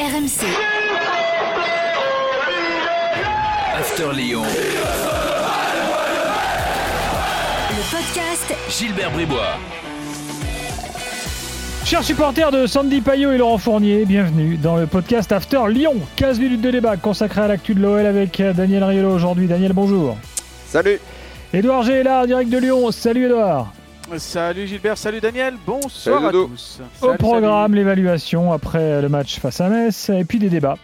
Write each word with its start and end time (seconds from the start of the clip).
RMC. 0.00 0.46
After 3.78 4.12
Lyon. 4.14 4.44
Le 7.68 7.82
podcast 7.90 8.54
Gilbert 8.70 9.10
Bribois. 9.10 9.58
Chers 11.84 12.02
supporters 12.02 12.50
de 12.50 12.66
Sandy 12.66 13.02
Payot 13.02 13.32
et 13.32 13.36
Laurent 13.36 13.58
Fournier, 13.58 14.06
bienvenue 14.06 14.56
dans 14.56 14.78
le 14.78 14.86
podcast 14.86 15.32
After 15.32 15.68
Lyon. 15.68 15.96
15 16.16 16.40
minutes 16.40 16.62
de 16.62 16.70
débat 16.70 16.96
consacré 16.96 17.42
à 17.42 17.48
l'actu 17.48 17.74
de 17.74 17.82
l'OL 17.82 18.06
avec 18.06 18.40
Daniel 18.40 18.84
Riolo 18.84 19.10
aujourd'hui. 19.14 19.48
Daniel, 19.48 19.74
bonjour. 19.74 20.16
Salut 20.66 20.98
Edouard 21.52 21.82
G 21.82 21.92
est 21.92 22.04
là, 22.04 22.22
en 22.22 22.26
direct 22.26 22.48
de 22.48 22.56
Lyon. 22.56 22.90
Salut 22.90 23.26
Edouard. 23.26 23.74
Salut 24.18 24.66
Gilbert, 24.66 24.98
salut 24.98 25.20
Daniel, 25.20 25.54
bonsoir 25.66 26.20
Salut 26.20 26.26
à 26.26 26.30
tous. 26.32 26.80
Au 27.00 27.06
Salut, 27.06 27.18
programme, 27.18 27.74
l'évaluation 27.74 28.52
après 28.52 29.00
le 29.00 29.08
match 29.08 29.38
face 29.38 29.60
à 29.60 29.68
Metz 29.68 30.10
et 30.10 30.24
puis 30.24 30.38
des 30.38 30.48
débats. 30.48 30.76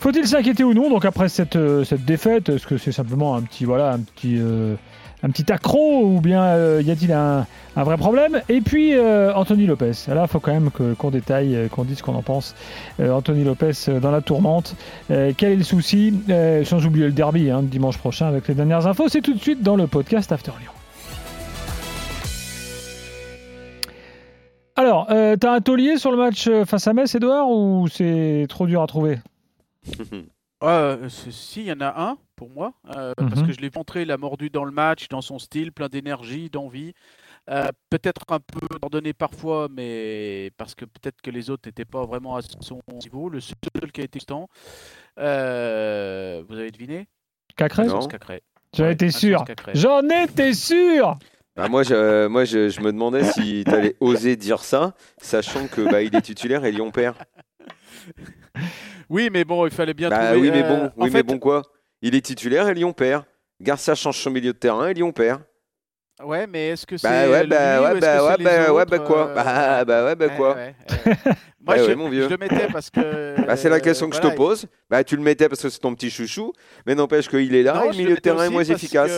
Faut-il 0.00 0.26
s'inquiéter 0.26 0.64
ou 0.64 0.74
non 0.74 0.90
donc 0.90 1.04
après 1.04 1.28
cette, 1.28 1.56
euh, 1.56 1.84
cette 1.84 2.04
défaite 2.04 2.48
Est-ce 2.48 2.66
que 2.66 2.76
c'est 2.76 2.92
simplement 2.92 3.36
un 3.36 3.42
petit 3.42 3.64
voilà 3.64 3.92
un 3.92 4.00
petit 4.00 4.36
euh, 4.38 4.74
un 5.22 5.30
petit 5.30 5.50
accro 5.50 6.04
ou 6.04 6.20
bien 6.20 6.42
euh, 6.42 6.82
y 6.84 6.90
a-t-il 6.90 7.12
un, 7.12 7.46
un 7.76 7.82
vrai 7.84 7.96
problème? 7.96 8.42
Et 8.48 8.60
puis 8.60 8.94
euh, 8.94 9.32
Anthony 9.34 9.66
Lopez. 9.66 9.92
Là, 10.08 10.22
il 10.24 10.28
faut 10.28 10.40
quand 10.40 10.52
même 10.52 10.70
que- 10.70 10.94
qu'on 10.94 11.10
détaille, 11.10 11.68
qu'on 11.70 11.84
dise 11.84 11.98
ce 11.98 12.02
qu'on 12.02 12.14
en 12.14 12.22
pense. 12.22 12.54
Euh, 13.00 13.10
Anthony 13.12 13.44
Lopez 13.44 13.72
dans 14.02 14.10
la 14.10 14.20
tourmente. 14.20 14.74
Euh, 15.10 15.32
quel 15.36 15.52
est 15.52 15.56
le 15.56 15.64
souci? 15.64 16.12
Euh, 16.28 16.64
Sans 16.64 16.84
oublier 16.84 17.06
le 17.06 17.12
derby 17.12 17.48
hein, 17.50 17.62
dimanche 17.62 17.96
prochain 17.98 18.26
avec 18.26 18.48
les 18.48 18.54
dernières 18.54 18.86
infos. 18.86 19.08
C'est 19.08 19.22
tout 19.22 19.34
de 19.34 19.40
suite 19.40 19.62
dans 19.62 19.76
le 19.76 19.86
podcast 19.86 20.30
After 20.32 20.50
Lyon. 20.60 20.70
Alors, 24.76 25.10
euh, 25.10 25.36
t'as 25.36 25.52
un 25.54 25.60
taulier 25.60 25.96
sur 25.96 26.10
le 26.10 26.18
match 26.18 26.46
euh, 26.48 26.64
face 26.66 26.86
à 26.86 26.92
Metz, 26.92 27.14
Edouard, 27.14 27.50
ou 27.50 27.88
c'est 27.88 28.46
trop 28.48 28.66
dur 28.66 28.82
à 28.82 28.86
trouver? 28.86 29.18
Euh, 30.62 31.10
c- 31.10 31.30
si, 31.32 31.60
il 31.60 31.66
y 31.66 31.72
en 31.72 31.82
a 31.82 32.00
un 32.02 32.16
pour 32.34 32.48
moi, 32.48 32.72
euh, 32.96 33.12
parce 33.14 33.42
Mhm. 33.42 33.46
que 33.46 33.52
je 33.52 33.60
l'ai 33.60 33.70
montré, 33.74 34.02
il 34.02 34.10
a 34.10 34.16
mordu 34.16 34.48
dans 34.48 34.64
le 34.64 34.70
match, 34.70 35.06
dans 35.08 35.20
son 35.20 35.38
style, 35.38 35.70
plein 35.70 35.88
d'énergie, 35.90 36.48
d'envie. 36.48 36.94
Peut-être 37.90 38.22
un 38.30 38.40
peu 38.40 38.66
ordonné 38.82 39.12
parfois, 39.12 39.68
mais 39.70 40.50
parce 40.56 40.74
que 40.74 40.86
peut-être 40.86 41.20
que 41.22 41.30
les 41.30 41.50
autres 41.50 41.68
n'étaient 41.68 41.84
pas 41.84 42.06
vraiment 42.06 42.36
à 42.36 42.40
son 42.60 42.80
niveau. 43.02 43.28
Le 43.28 43.40
seul 43.40 43.92
qui 43.92 44.00
a 44.00 44.04
été 44.04 44.18
constant, 44.18 44.48
vous 45.18 45.22
avez 45.22 46.70
deviné? 46.70 47.06
Cacré? 47.54 47.84
J'en 48.72 48.88
étais 48.88 49.10
sûr. 49.10 49.44
J'en 49.74 50.00
étais 50.08 50.54
sûr 50.54 51.18
Bah, 51.56 51.68
moi, 51.68 51.82
je, 51.82 52.26
moi 52.26 52.44
je, 52.44 52.68
je 52.68 52.80
me 52.80 52.92
demandais 52.92 53.24
si 53.24 53.64
tu 53.66 53.72
allais 53.74 53.96
oser 54.00 54.36
dire 54.36 54.62
ça, 54.62 54.94
sachant 55.20 55.66
que 55.68 55.80
bah, 55.90 56.02
il 56.02 56.14
est 56.14 56.20
titulaire 56.20 56.64
et 56.64 56.72
Lyon 56.72 56.90
perd. 56.90 57.16
Oui, 59.08 59.30
mais 59.32 59.44
bon, 59.44 59.66
il 59.66 59.72
fallait 59.72 59.94
bien 59.94 60.08
Bah 60.10 60.32
trouver. 60.32 60.40
oui, 60.40 60.50
mais 60.50 60.64
euh, 60.64 60.68
bon, 60.68 60.84
en 60.86 60.90
oui, 61.04 61.10
mais 61.10 61.10
fait, 61.10 61.22
bon 61.22 61.38
quoi 61.38 61.62
Il 62.02 62.14
est 62.14 62.20
titulaire 62.20 62.68
et 62.68 62.74
Lyon 62.74 62.92
perd. 62.92 63.24
Garcia 63.60 63.94
change 63.94 64.18
son 64.18 64.30
milieu 64.30 64.52
de 64.52 64.58
terrain 64.58 64.88
et 64.88 64.94
Lyon 64.94 65.12
perd. 65.12 65.40
Ouais, 66.22 66.46
mais 66.46 66.68
est-ce 66.70 66.86
que 66.86 66.96
c'est 66.96 67.08
Bah 67.08 67.30
ouais, 67.30 67.46
bah 67.46 67.80
ou 67.80 67.84
ouais, 67.94 68.00
bah 68.00 68.26
ouais, 68.26 68.36
bah 68.42 68.72
ouais, 68.72 68.84
bah 68.86 68.98
quoi 69.00 69.28
euh, 69.28 69.34
Bah 69.34 69.84
bah 69.84 70.04
ouais, 70.06 70.14
bah 70.14 70.26
Ouais, 70.26 70.36
quoi 70.36 70.54
ouais. 70.56 70.74
Moi, 71.66 71.76
Bah 71.76 71.84
je, 71.84 71.92
mon 71.92 72.08
vieux. 72.08 72.24
je 72.24 72.28
le 72.28 72.36
mettais 72.38 72.68
parce 72.72 72.90
que. 72.90 73.44
Bah 73.46 73.56
c'est 73.56 73.68
la 73.68 73.80
question 73.80 74.08
que 74.08 74.16
je 74.16 74.20
te 74.20 74.28
pose. 74.34 74.66
Bah 74.88 75.04
tu 75.04 75.16
le 75.16 75.22
mettais 75.22 75.48
parce 75.48 75.60
que 75.62 75.68
c'est 75.68 75.78
ton 75.80 75.94
petit 75.94 76.10
chouchou, 76.10 76.52
mais 76.86 76.94
n'empêche 76.94 77.28
qu'il 77.28 77.54
est 77.54 77.62
là 77.62 77.84
et 77.84 77.90
le 77.90 77.96
milieu 77.96 78.14
de 78.14 78.20
terrain 78.20 78.44
est 78.44 78.50
moins 78.50 78.64
efficace. 78.64 79.10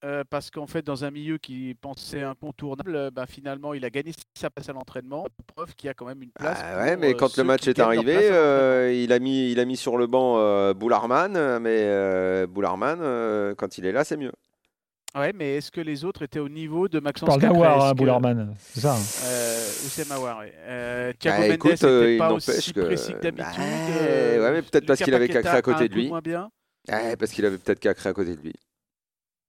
Que, 0.00 0.06
euh, 0.06 0.24
parce 0.28 0.50
qu'en 0.50 0.66
fait, 0.66 0.82
dans 0.82 1.04
un 1.04 1.10
milieu 1.10 1.38
qui 1.38 1.74
pensait 1.80 2.22
incontournable, 2.22 2.94
euh, 2.96 3.10
bah, 3.10 3.26
finalement, 3.26 3.74
il 3.74 3.84
a 3.84 3.90
gagné 3.90 4.12
sa 4.34 4.50
place 4.50 4.68
à 4.68 4.72
l'entraînement. 4.72 5.26
Preuve 5.54 5.74
qu'il 5.74 5.86
y 5.88 5.90
a 5.90 5.94
quand 5.94 6.06
même 6.06 6.22
une 6.22 6.30
place. 6.30 6.58
Ah 6.62 6.78
ouais, 6.82 6.92
pour, 6.92 7.00
mais 7.00 7.10
euh, 7.10 7.14
quand 7.14 7.36
le 7.36 7.44
match 7.44 7.66
est 7.68 7.78
arrivé, 7.78 8.16
euh, 8.30 8.92
il, 8.92 9.12
a 9.12 9.18
mis, 9.18 9.50
il 9.52 9.60
a 9.60 9.64
mis 9.64 9.76
sur 9.76 9.96
le 9.96 10.06
banc 10.06 10.36
euh, 10.38 10.74
Boularman, 10.74 11.32
mais 11.60 11.78
euh, 11.82 12.46
Boularman, 12.46 12.98
euh, 13.02 13.54
quand 13.56 13.78
il 13.78 13.86
est 13.86 13.92
là, 13.92 14.04
c'est 14.04 14.16
mieux. 14.16 14.32
Ouais, 15.16 15.32
mais 15.34 15.56
est-ce 15.56 15.70
que 15.72 15.80
les 15.80 16.04
autres 16.04 16.22
étaient 16.22 16.38
au 16.38 16.50
niveau 16.50 16.86
de 16.86 17.00
Maxence 17.00 17.26
parle 17.28 17.40
d'Awar, 17.40 17.82
hein, 17.86 17.92
Boularman. 17.94 18.54
C'est 18.60 18.80
ça. 18.80 18.92
hein. 18.94 18.98
Euh, 19.24 19.66
Oussem 19.86 20.06
ouais. 20.10 20.52
Euh, 20.66 21.12
Thiago 21.18 21.36
Bah, 21.38 21.42
Mendes 21.48 21.54
écoute, 21.54 21.70
n'était 21.72 22.12
il 22.14 22.18
pas 22.18 22.28
n'empêche 22.28 22.48
aussi 22.58 22.72
que- 22.74 22.80
précis 22.82 23.12
que 23.14 23.18
d'habitude. 23.22 23.54
Bah, 23.56 23.62
euh, 24.02 24.44
ouais, 24.44 24.52
mais 24.52 24.62
peut-être 24.62 24.86
parce 24.86 25.00
qu'il 25.00 25.14
avait 25.14 25.28
Cacré 25.28 25.56
à 25.56 25.62
côté 25.62 25.88
de 25.88 25.94
lui. 25.94 26.08
moins 26.08 26.20
bien. 26.20 26.50
Ouais, 26.90 27.16
parce 27.16 27.32
qu'il 27.32 27.44
avait 27.46 27.56
peut-être 27.58 27.80
Cacré 27.80 28.10
à 28.10 28.12
côté 28.12 28.36
de 28.36 28.42
lui. 28.42 28.52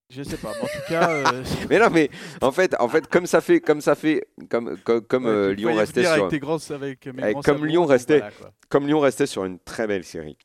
Je 0.09 0.23
sais 0.23 0.37
pas. 0.37 0.53
mais 0.55 0.61
en 0.63 0.65
tout 0.67 0.87
cas, 0.87 1.09
euh, 1.11 1.43
Mais 1.69 1.77
non, 1.79 1.89
mais 1.91 2.09
en 2.41 2.51
fait, 2.51 2.75
en 2.79 2.89
fait, 2.89 3.07
comme 3.07 3.27
ça 3.27 3.41
fait, 3.41 3.59
comme 3.61 3.79
ça 3.81 3.93
fait, 3.95 4.27
comme 4.49 4.75
comme, 4.83 5.01
comme, 5.01 5.25
ouais, 5.25 5.31
euh, 5.31 5.53
Lyon 5.53 5.75
restait 5.75 6.03
sur, 6.03 6.25
avec 6.25 6.41
grands- 6.41 6.71
avec 6.71 7.05
mes 7.07 7.21
avec- 7.23 7.33
grands 7.33 7.41
comme 7.43 7.65
Lyon 7.65 7.85
restait- 7.85 8.19
voilà, 8.19 8.31
comme 8.69 8.87
Lyon 8.87 8.99
restait 8.99 9.27
sur 9.27 9.45
une 9.45 9.59
très 9.59 9.85
belle 9.87 10.03
série. 10.03 10.37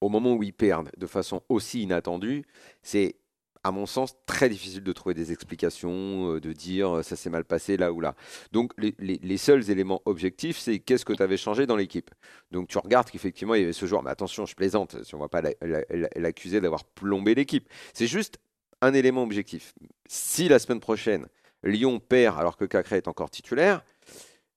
Au 0.00 0.08
moment 0.08 0.34
où 0.34 0.42
ils 0.42 0.52
perdent 0.52 0.90
de 0.96 1.06
façon 1.06 1.42
aussi 1.48 1.82
inattendue, 1.82 2.44
c'est 2.82 3.16
à 3.62 3.72
mon 3.72 3.84
sens 3.84 4.14
très 4.24 4.48
difficile 4.48 4.82
de 4.82 4.92
trouver 4.92 5.14
des 5.14 5.32
explications, 5.32 6.34
euh, 6.36 6.40
de 6.40 6.52
dire 6.54 6.96
euh, 6.98 7.02
ça 7.02 7.14
s'est 7.16 7.28
mal 7.28 7.44
passé 7.44 7.76
là 7.76 7.92
ou 7.92 8.00
là. 8.00 8.14
Donc 8.52 8.72
les, 8.78 8.94
les- 9.00 9.20
les 9.22 9.36
seuls 9.36 9.68
éléments 9.70 10.00
objectifs, 10.06 10.56
c'est 10.58 10.78
qu'est-ce 10.78 11.04
que 11.04 11.12
tu 11.12 11.22
avais 11.22 11.36
changé 11.36 11.66
dans 11.66 11.76
l'équipe. 11.76 12.10
Donc 12.52 12.68
tu 12.68 12.78
regardes 12.78 13.10
qu'effectivement 13.10 13.54
il 13.54 13.60
y 13.60 13.64
avait 13.64 13.74
ce 13.74 13.84
joueur, 13.84 14.02
mais 14.02 14.10
attention, 14.10 14.46
je 14.46 14.54
plaisante, 14.54 15.02
si 15.04 15.14
on 15.14 15.18
ne 15.18 15.24
va 15.24 15.28
pas 15.28 15.42
la- 15.42 15.52
la- 15.60 15.82
la- 15.90 16.08
l'accuser 16.16 16.60
d'avoir 16.62 16.84
plombé 16.84 17.34
l'équipe. 17.34 17.68
C'est 17.92 18.06
juste 18.06 18.38
un 18.80 18.94
élément 18.94 19.22
objectif. 19.22 19.74
Si 20.06 20.48
la 20.48 20.58
semaine 20.58 20.80
prochaine, 20.80 21.26
Lyon 21.62 22.00
perd 22.00 22.38
alors 22.38 22.56
que 22.56 22.64
Cacré 22.64 22.96
est 22.96 23.08
encore 23.08 23.30
titulaire 23.30 23.82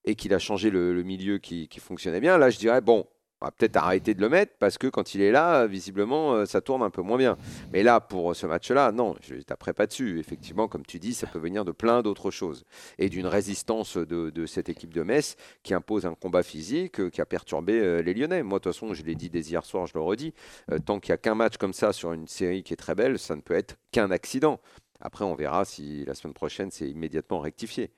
et 0.05 0.15
qu'il 0.15 0.33
a 0.33 0.39
changé 0.39 0.69
le, 0.69 1.01
milieu 1.03 1.37
qui, 1.37 1.67
fonctionnait 1.79 2.19
bien, 2.19 2.37
là 2.37 2.49
je 2.49 2.57
dirais, 2.57 2.81
bon, 2.81 3.05
on 3.05 3.12
va 3.45 3.51
peut-être 3.51 3.77
arrêter 3.77 4.13
de 4.13 4.21
le 4.21 4.29
mettre 4.29 4.53
parce 4.59 4.77
que 4.77 4.87
quand 4.87 5.15
il 5.15 5.21
est 5.21 5.31
là, 5.31 5.67
visiblement, 5.67 6.33
euh, 6.33 6.45
ça 6.45 6.61
tourne 6.61 6.81
un 6.81 6.89
peu 6.89 7.01
moins 7.01 7.17
bien. 7.17 7.37
Mais 7.71 7.83
là, 7.83 7.99
pour 7.99 8.35
ce 8.35 8.45
match-là, 8.47 8.91
non, 8.91 9.15
je 9.21 9.35
ne 9.35 9.41
taperai 9.41 9.73
pas 9.73 9.87
dessus. 9.87 10.19
Effectivement, 10.19 10.67
comme 10.67 10.85
tu 10.85 10.99
dis, 10.99 11.13
ça 11.13 11.27
peut 11.27 11.39
venir 11.39 11.65
de 11.65 11.71
plein 11.71 12.01
d'autres 12.01 12.31
choses. 12.31 12.63
Et 12.97 13.09
d'une 13.09 13.27
résistance 13.27 13.97
de, 13.97 14.29
de 14.29 14.45
cette 14.45 14.69
équipe 14.69 14.93
de 14.93 15.03
Metz 15.03 15.35
qui 15.63 15.73
impose 15.73 16.05
un 16.05 16.15
combat 16.15 16.43
physique 16.43 16.99
euh, 16.99 17.09
qui 17.09 17.21
a 17.21 17.25
perturbé 17.25 17.79
euh, 17.79 18.01
les 18.01 18.13
Lyonnais. 18.13 18.43
Moi, 18.43 18.59
de 18.59 18.63
toute 18.63 18.73
façon, 18.73 18.93
je 18.93 19.03
l'ai 19.03 19.15
dit 19.15 19.29
dès 19.29 19.41
hier 19.41 19.65
soir, 19.65 19.87
je 19.87 19.93
le 19.93 20.01
redis, 20.01 20.33
euh, 20.71 20.79
tant 20.79 20.99
qu'il 20.99 21.11
n'y 21.11 21.15
a 21.15 21.17
qu'un 21.17 21.35
match 21.35 21.57
comme 21.57 21.73
ça 21.73 21.93
sur 21.93 22.13
une 22.13 22.27
série 22.27 22.63
qui 22.63 22.73
est 22.73 22.77
très 22.77 22.95
belle, 22.95 23.19
ça 23.19 23.35
ne 23.35 23.41
peut 23.41 23.55
être 23.55 23.77
qu'un 23.91 24.11
accident. 24.11 24.59
Après, 24.99 25.25
on 25.25 25.35
verra 25.35 25.65
si 25.65 26.05
la 26.05 26.15
semaine 26.15 26.33
prochaine, 26.33 26.71
c'est 26.71 26.89
immédiatement 26.89 27.39
rectifié. 27.39 27.91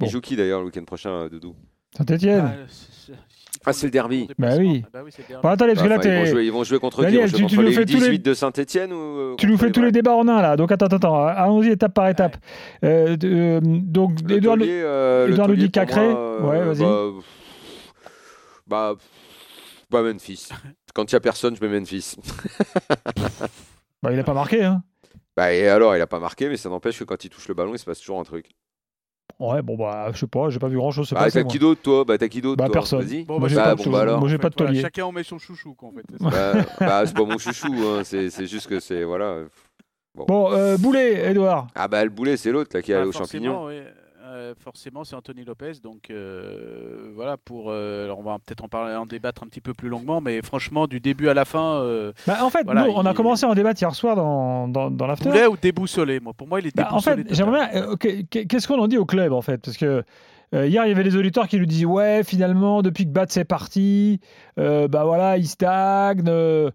Bon. 0.00 0.06
Il 0.06 0.10
joue 0.10 0.20
qui 0.20 0.36
d'ailleurs 0.36 0.60
le 0.60 0.66
week-end 0.66 0.84
prochain, 0.84 1.10
euh, 1.10 1.28
Doudou? 1.28 1.54
Saint-Etienne. 1.96 2.44
Ah, 2.44 2.66
c'est- 2.68 3.12
ils 3.12 3.16
Ah, 3.66 3.72
c'est 3.72 3.86
le 3.86 3.90
derby. 3.92 4.28
Bah 4.38 4.56
oui. 4.58 4.82
Ah 4.84 4.88
bah 4.92 5.00
oui, 5.04 5.10
c'est 5.14 5.22
le 5.22 5.28
derby. 5.28 5.42
Bon, 5.42 5.48
attendez, 5.48 5.72
parce 5.74 5.84
que 5.84 5.88
là, 5.88 5.96
Enfin, 5.98 6.08
ils, 6.10 6.14
vont 6.18 6.24
t'es- 6.24 6.30
jouer, 6.30 6.44
ils 6.44 6.52
vont 6.52 6.64
jouer 6.64 6.78
contre 6.78 6.96
qui 6.98 7.02
Daniel, 7.04 7.20
Ils 7.20 7.22
vont 7.22 7.28
tu- 7.30 7.38
jouer 7.38 7.38
tu 7.38 7.42
contre 7.56 7.62
nous 7.62 7.68
les 7.68 7.74
fais 7.74 7.84
tous 7.86 7.92
les- 7.94 7.98
18 8.00 8.18
de 8.24 8.34
Saint-Etienne 8.34 8.92
ou 8.92 8.96
euh, 8.96 9.34
Tu 9.38 9.46
nous 9.46 9.56
fais 9.56 9.70
tous 9.72 9.80
les 9.82 9.90
débats 9.92 10.14
en 10.14 10.28
un 10.28 10.42
là, 10.42 10.56
donc 10.56 10.70
attends, 10.70 10.84
attends, 10.86 10.96
attends, 10.96 11.24
allons-y 11.26 11.70
étape 11.70 11.94
par 11.94 12.08
étape. 12.08 12.36
Euh, 12.84 13.16
de- 13.16 13.28
euh, 13.28 13.60
donc, 13.62 14.18
Le 14.28 14.36
Edouard, 14.36 14.58
taulier, 14.58 14.70
euh, 14.82 15.26
le 15.28 15.32
Edouard 15.32 15.46
taulier, 15.48 15.64
pour 15.64 15.72
Cacré. 15.72 16.08
moi, 16.08 16.18
euh, 16.18 16.40
Ouais, 16.42 16.64
vas-y. 16.74 17.22
Bah, 18.66 18.92
bah, 18.92 18.94
bah, 19.90 20.02
Memphis. 20.02 20.48
Quand 20.94 21.10
il 21.10 21.14
n'y 21.14 21.16
a 21.16 21.20
personne, 21.20 21.56
je 21.56 21.64
mets 21.66 21.78
Memphis. 21.80 22.16
bah, 24.02 24.12
il 24.12 24.18
a 24.18 24.24
pas 24.24 24.34
marqué. 24.34 24.62
Hein. 24.64 24.82
Bah, 25.36 25.52
et 25.54 25.68
alors, 25.68 25.96
il 25.96 25.98
n'a 25.98 26.06
pas 26.06 26.20
marqué, 26.20 26.48
mais 26.48 26.56
ça 26.56 26.68
n'empêche 26.68 26.98
que 26.98 27.04
quand 27.04 27.24
il 27.24 27.30
touche 27.30 27.48
le 27.48 27.54
ballon, 27.54 27.74
il 27.74 27.78
se 27.78 27.84
passe 27.84 27.98
toujours 28.00 28.20
un 28.20 28.24
truc. 28.24 28.50
Ouais, 29.40 29.62
bon, 29.62 29.76
bah, 29.76 30.10
je 30.12 30.18
sais 30.18 30.26
pas, 30.28 30.48
j'ai 30.48 30.58
pas 30.60 30.68
vu 30.68 30.76
grand 30.76 30.90
chose 30.92 31.08
se 31.08 31.14
Bah, 31.14 31.22
passer. 31.24 31.42
t'as 31.42 31.48
qui 31.50 31.58
d'autre, 31.58 31.82
toi? 31.82 32.04
Bah, 32.04 32.16
t'as 32.16 32.28
qui 32.28 32.40
d'autre 32.40 32.56
Bah, 32.58 32.66
toi? 32.66 32.72
personne. 32.74 33.00
Vas-y. 33.04 33.24
Bon, 33.24 33.40
Moi, 33.40 33.48
j'ai 33.48 33.56
bah, 33.56 33.62
pas 33.64 33.74
bah, 33.74 33.82
de 33.82 33.84
bon, 33.84 33.90
bah, 33.90 34.00
alors. 34.02 34.20
Moi, 34.20 34.28
j'ai 34.28 34.36
En 34.36 34.38
pas 34.38 34.50
de 34.50 34.54
voilà. 34.56 34.80
Chacun 34.80 35.06
on 35.06 35.12
met 35.12 35.24
son 35.24 35.38
chouchou, 35.38 35.74
quoi, 35.74 35.88
en 35.88 35.92
fait. 35.92 36.04
Bah, 36.20 36.64
bah, 36.78 37.02
c'est 37.06 37.14
pas 37.16 37.24
mon 37.24 37.38
chouchou. 37.38 37.72
hein, 37.86 38.02
C'est 38.04 38.30
c'est 38.30 38.46
juste 38.46 38.68
que 38.68 38.78
c'est. 38.80 39.02
Voilà. 39.04 39.38
Bon, 40.14 40.52
euh, 40.52 40.76
Boulet, 40.76 41.30
Edouard. 41.30 41.66
Ah, 41.74 41.88
bah, 41.88 42.04
le 42.04 42.10
boulet, 42.10 42.36
c'est 42.36 42.52
l'autre 42.52 42.70
là 42.76 42.82
qui 42.82 42.92
est 42.92 42.94
Bah, 42.94 43.00
allé 43.00 43.08
au 43.08 43.12
forcément, 43.12 43.44
champignon. 43.44 43.66
oui. 43.66 43.80
Euh, 44.26 44.54
forcément, 44.58 45.04
c'est 45.04 45.14
Anthony 45.14 45.44
Lopez. 45.44 45.72
Donc 45.82 46.08
euh, 46.10 47.10
voilà, 47.14 47.36
pour. 47.36 47.66
euh, 47.68 48.04
alors 48.04 48.20
on 48.20 48.22
va 48.22 48.38
peut-être 48.38 48.64
en 48.64 48.68
parler, 48.68 48.94
en 48.94 49.04
débattre 49.04 49.42
un 49.42 49.46
petit 49.46 49.60
peu 49.60 49.74
plus 49.74 49.88
longuement, 49.90 50.20
mais 50.22 50.40
franchement, 50.40 50.86
du 50.86 50.98
début 50.98 51.28
à 51.28 51.34
la 51.34 51.44
fin, 51.44 51.84
Bah, 52.26 52.38
en 52.42 52.48
fait, 52.50 52.62
Voilà, 52.64 52.86
nous, 52.86 52.92
on 52.92 53.04
a 53.04 53.10
il- 53.10 53.14
commencé 53.16 53.44
en 53.44 53.54
débat 53.54 53.72
hier 53.72 53.94
soir 53.94 54.16
dans, 54.16 54.66
dans, 54.68 54.90
dans 54.90 55.06
l'after. 55.06 55.28
boulet 55.28 55.46
ou 55.46 55.56
déboussolé. 55.60 56.20
Moi, 56.20 56.32
pour 56.32 56.48
moi, 56.48 56.60
il 56.60 56.68
est 56.68 56.74
Bah, 56.76 56.84
en 56.90 56.96
déboussolé. 57.00 57.24
fait, 57.24 57.34
j'aimerais 57.34 57.68
bien. 57.70 57.96
Qu'est-ce 58.30 58.66
qu'on 58.66 58.78
en 58.78 58.88
dit 58.88 58.96
au 58.98 59.04
club, 59.04 59.32
en 59.32 59.42
fait? 59.42 59.58
Parce 59.58 59.76
que 59.76 60.02
euh, 60.54 60.66
hier, 60.66 60.84
il 60.86 60.88
y 60.88 60.92
avait 60.92 61.04
des 61.04 61.16
auditeurs 61.16 61.48
qui 61.48 61.58
nous 61.58 61.66
disaient 61.66 61.84
Ouais, 61.84 62.22
finalement, 62.24 62.82
depuis 62.82 63.04
que 63.04 63.10
Bat 63.10 63.26
c'est 63.28 63.44
parti, 63.44 64.20
euh, 64.58 64.88
bah 64.88 65.04
voilà, 65.04 65.36
il 65.38 65.46
stagne. 65.48 66.22
euh, 66.28 66.70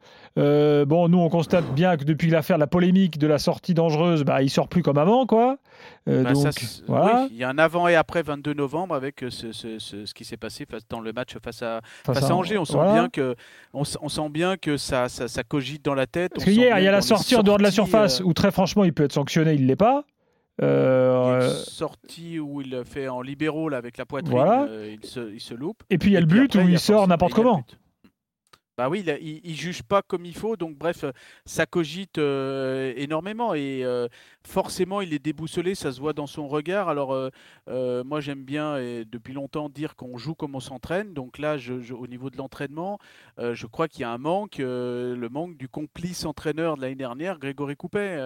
bon, 0.86 1.08
nous, 1.10 1.20
on 1.20 1.30
constate 1.30 1.66
bien 1.74 1.98
que 1.98 2.04
depuis 2.04 2.30
l'affaire 2.30 2.58
de 2.58 2.62
la 2.62 2.68
polémique 2.68 3.18
de 3.18 3.28
la 3.28 3.38
sortie 3.38 3.74
dangereuse, 3.74 4.24
bah, 4.24 4.42
il 4.42 4.50
sort 4.50 4.68
plus 4.68 4.82
comme 4.82 4.98
avant, 4.98 5.26
quoi. 5.26 5.58
Bah, 6.06 6.34
donc, 6.34 6.48
voilà. 6.88 7.24
oui, 7.24 7.30
il 7.32 7.38
y 7.38 7.44
a 7.44 7.50
un 7.50 7.58
avant 7.58 7.88
et 7.88 7.96
après 7.96 8.22
22 8.24 8.54
novembre 8.54 8.96
avec 8.96 9.24
ce, 9.30 9.52
ce- 9.52 9.80
ce- 9.80 10.06
ce 10.06 10.14
qui 10.14 10.26
s'est 10.26 10.38
passé 10.38 10.66
dans 10.90 11.00
le 11.00 11.14
match 11.14 11.36
face 11.44 11.62
à, 11.62 11.82
Face 12.06 12.20
face 12.20 12.30
à 12.30 12.36
Angers. 12.36 12.58
On 12.58 12.66
sent 12.66 12.74
voilà. 12.74 12.94
bien 12.94 13.10
que 13.10 13.36
on, 13.74 13.84
sent 13.84 14.30
bien 14.30 14.58
que 14.58 14.76
ça, 14.78 15.08
ça, 15.08 15.28
ça 15.28 15.44
cogite 15.44 15.86
dans 15.86 15.94
la 15.94 16.08
tête. 16.08 16.32
Parce 16.34 16.44
On 16.44 16.46
que 16.48 16.52
sent 16.52 16.58
hier, 16.60 16.76
bien 16.76 16.80
il 16.82 16.86
y 16.86 16.88
a 16.88 16.92
la 16.92 17.02
sortie 17.02 17.36
en 17.36 17.44
dehors 17.44 17.58
de 17.58 17.64
la 17.64 17.72
surface 17.72 18.22
où 18.26 18.34
très 18.34 18.52
franchement, 18.52 18.84
il 18.84 18.94
peut 18.94 19.04
être 19.04 19.14
sanctionné, 19.14 19.54
il 19.54 19.68
l'est 19.68 19.76
pas. 19.76 20.04
Il 20.62 20.66
y 20.66 20.68
a 20.68 20.70
Euh, 20.72 21.48
une 21.50 21.56
sortie 21.64 22.40
où 22.40 22.62
il 22.62 22.84
fait 22.86 23.08
en 23.08 23.22
libéraux 23.22 23.70
là, 23.70 23.78
avec 23.78 23.98
la 23.98 24.06
poitrine, 24.06 24.32
Voilà. 24.36 24.64
euh, 24.64 24.96
il, 25.02 25.08
se, 25.08 25.32
il 25.34 25.40
se 25.40 25.54
loupe. 25.54 25.84
et 25.90 25.98
puis 25.98 26.10
il 26.10 26.14
y 26.14 26.18
a 26.18 26.20
le 26.22 26.26
but 26.26 26.56
après, 26.56 26.66
où 26.68 26.70
il 26.70 26.80
sort 26.80 27.08
n'importe 27.08 27.34
comment. 27.34 27.64
Bah 28.78 28.88
oui, 28.88 29.04
il, 29.06 29.42
il 29.44 29.56
juge 29.56 29.84
pas 29.84 30.02
comme 30.02 30.24
il 30.26 30.34
faut, 30.34 30.56
donc 30.56 30.78
bref, 30.78 31.04
euh, 31.04 31.12
ça 31.46 31.66
cogite 31.66 32.18
euh, 32.18 32.94
énormément 32.96 33.54
et 33.54 33.82
euh, 33.84 34.08
forcément 34.48 35.02
il 35.02 35.14
est 35.14 35.20
déboussolé, 35.24 35.76
ça 35.76 35.92
se 35.92 36.00
voit 36.00 36.14
dans 36.14 36.28
son 36.28 36.48
regard. 36.48 36.90
Alors 36.90 37.14
euh, 37.14 37.30
euh, 37.70 38.04
moi 38.04 38.20
j'aime 38.22 38.44
bien 38.44 38.78
et 38.78 39.06
depuis 39.06 39.34
longtemps 39.34 39.70
dire 39.70 39.96
qu'on 39.96 40.18
joue 40.18 40.34
comme 40.36 40.56
on 40.56 40.60
s'entraîne, 40.60 41.14
donc 41.14 41.38
là 41.38 41.58
je- 41.58 41.80
je- 41.82 41.94
au 41.94 42.08
niveau 42.08 42.30
de 42.30 42.38
l'entraînement, 42.38 43.00
euh, 43.38 43.54
je 43.54 43.68
crois 43.68 43.88
qu'il 43.88 44.02
y 44.02 44.04
a 44.06 44.12
un 44.12 44.18
manque, 44.18 44.58
le 44.60 45.28
manque 45.30 45.58
du 45.58 45.68
complice 45.68 46.26
entraîneur 46.26 46.78
de 46.78 46.82
l'année 46.82 46.96
dernière, 46.96 47.38
Grégory 47.40 47.76
Coupet. 47.76 48.18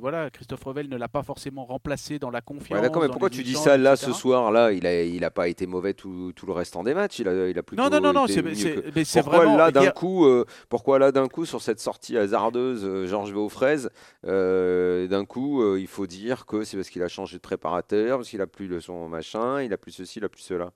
Voilà, 0.00 0.30
Christophe 0.30 0.62
Revel 0.64 0.88
ne 0.88 0.96
l'a 0.96 1.08
pas 1.08 1.22
forcément 1.22 1.64
remplacé 1.64 2.18
dans 2.18 2.30
la 2.30 2.40
confiance. 2.40 2.76
Ouais, 2.78 2.82
D'accord, 2.82 3.02
mais 3.02 3.08
pourquoi 3.08 3.30
tu 3.30 3.42
dis 3.42 3.54
ça 3.54 3.76
là 3.76 3.94
etc. 3.94 4.12
ce 4.12 4.18
soir 4.18 4.50
là 4.52 4.72
Il 4.72 4.86
a, 4.86 5.02
il 5.02 5.24
a 5.24 5.30
pas 5.30 5.48
été 5.48 5.66
mauvais 5.66 5.94
tout, 5.94 6.32
tout 6.34 6.46
le 6.46 6.52
restant 6.52 6.82
des 6.82 6.94
matchs. 6.94 7.18
Il 7.18 7.28
a, 7.28 7.48
il 7.48 7.58
a 7.58 7.62
plutôt 7.62 7.82
Non, 7.82 7.88
non, 7.90 8.00
non, 8.00 8.12
non, 8.12 8.26
c'est 8.26 8.42
que- 8.42 9.20
Pourquoi 9.20 9.38
vraiment. 9.38 9.56
là 9.56 9.70
d'un 9.70 9.90
coup, 9.90 10.26
pourquoi 10.68 10.98
là 10.98 11.12
d'un 11.12 11.28
coup 11.28 11.44
sur 11.46 11.62
cette 11.62 11.80
sortie 11.80 12.16
hasardeuse, 12.16 13.06
Georges 13.06 13.32
Véaufraise, 13.32 13.90
euh, 14.26 15.06
d'un 15.06 15.24
coup 15.24 15.29
euh, 15.38 15.80
il 15.80 15.86
faut 15.86 16.06
dire 16.06 16.46
que 16.46 16.64
c'est 16.64 16.76
parce 16.76 16.90
qu'il 16.90 17.02
a 17.02 17.08
changé 17.08 17.36
de 17.36 17.40
préparateur, 17.42 18.18
parce 18.18 18.30
qu'il 18.30 18.40
a 18.40 18.46
plus 18.46 18.66
le 18.66 18.80
son 18.80 19.08
machin, 19.08 19.62
il 19.62 19.72
a 19.72 19.78
plus 19.78 19.92
ceci, 19.92 20.18
il 20.18 20.24
a 20.24 20.28
plus 20.28 20.42
cela. 20.42 20.72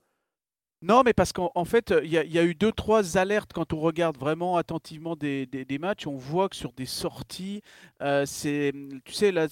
Non, 0.81 1.01
mais 1.03 1.13
parce 1.13 1.33
qu'en 1.33 1.51
en 1.55 1.65
fait, 1.65 1.93
il 2.03 2.11
y, 2.11 2.17
a- 2.17 2.43
eu 2.43 2.53
deux, 2.53 2.71
trois 2.71 3.17
alertes 3.17 3.53
quand 3.53 3.73
on 3.73 3.79
regarde 3.79 4.17
vraiment 4.17 4.55
attentivement 4.57 5.15
des, 5.15 5.47
des- 5.47 5.79
matchs. 5.79 6.05
On 6.05 6.15
voit 6.15 6.47
que 6.47 6.55
sur 6.55 6.73
des 6.73 6.85
sorties, 6.85 7.61
euh, 8.03 8.25
c'est, 8.27 8.71
tu 9.03 9.13
sais, 9.13 9.31
là, 9.31 9.47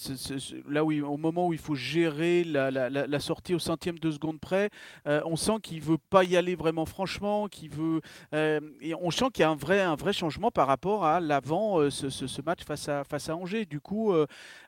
où, 0.84 0.92
au 0.92 1.18
moment 1.18 1.48
où 1.48 1.54
il 1.54 1.60
faut 1.60 1.74
gérer 1.76 2.44
la, 2.44 3.20
sortie 3.20 3.56
au 3.56 3.60
centième 3.60 3.98
de 3.98 4.12
seconde 4.12 4.40
près, 4.40 4.70
euh, 5.08 5.22
on 5.26 5.36
sent 5.36 5.54
qu'il 5.64 5.82
veut 5.82 5.98
pas 5.98 6.24
y 6.24 6.38
aller 6.38 6.56
vraiment 6.56 6.86
franchement, 6.86 7.48
qu'il 7.48 7.70
veut, 7.72 8.02
euh, 8.36 8.60
et 8.82 8.94
on 8.94 9.10
sent 9.10 9.26
qu'il 9.34 9.42
y 9.42 9.46
a 9.46 9.50
un 9.50 9.56
vrai, 9.56 10.14
changement 10.14 10.52
par 10.52 10.68
rapport 10.68 11.04
à 11.06 11.20
l'avant 11.20 11.90
ce, 11.90 12.42
match 12.42 12.64
face 12.64 12.88
à, 12.90 13.04
face 13.06 13.30
à 13.30 13.36
Angers. 13.36 13.66
Du 13.66 13.80
coup, 13.80 14.14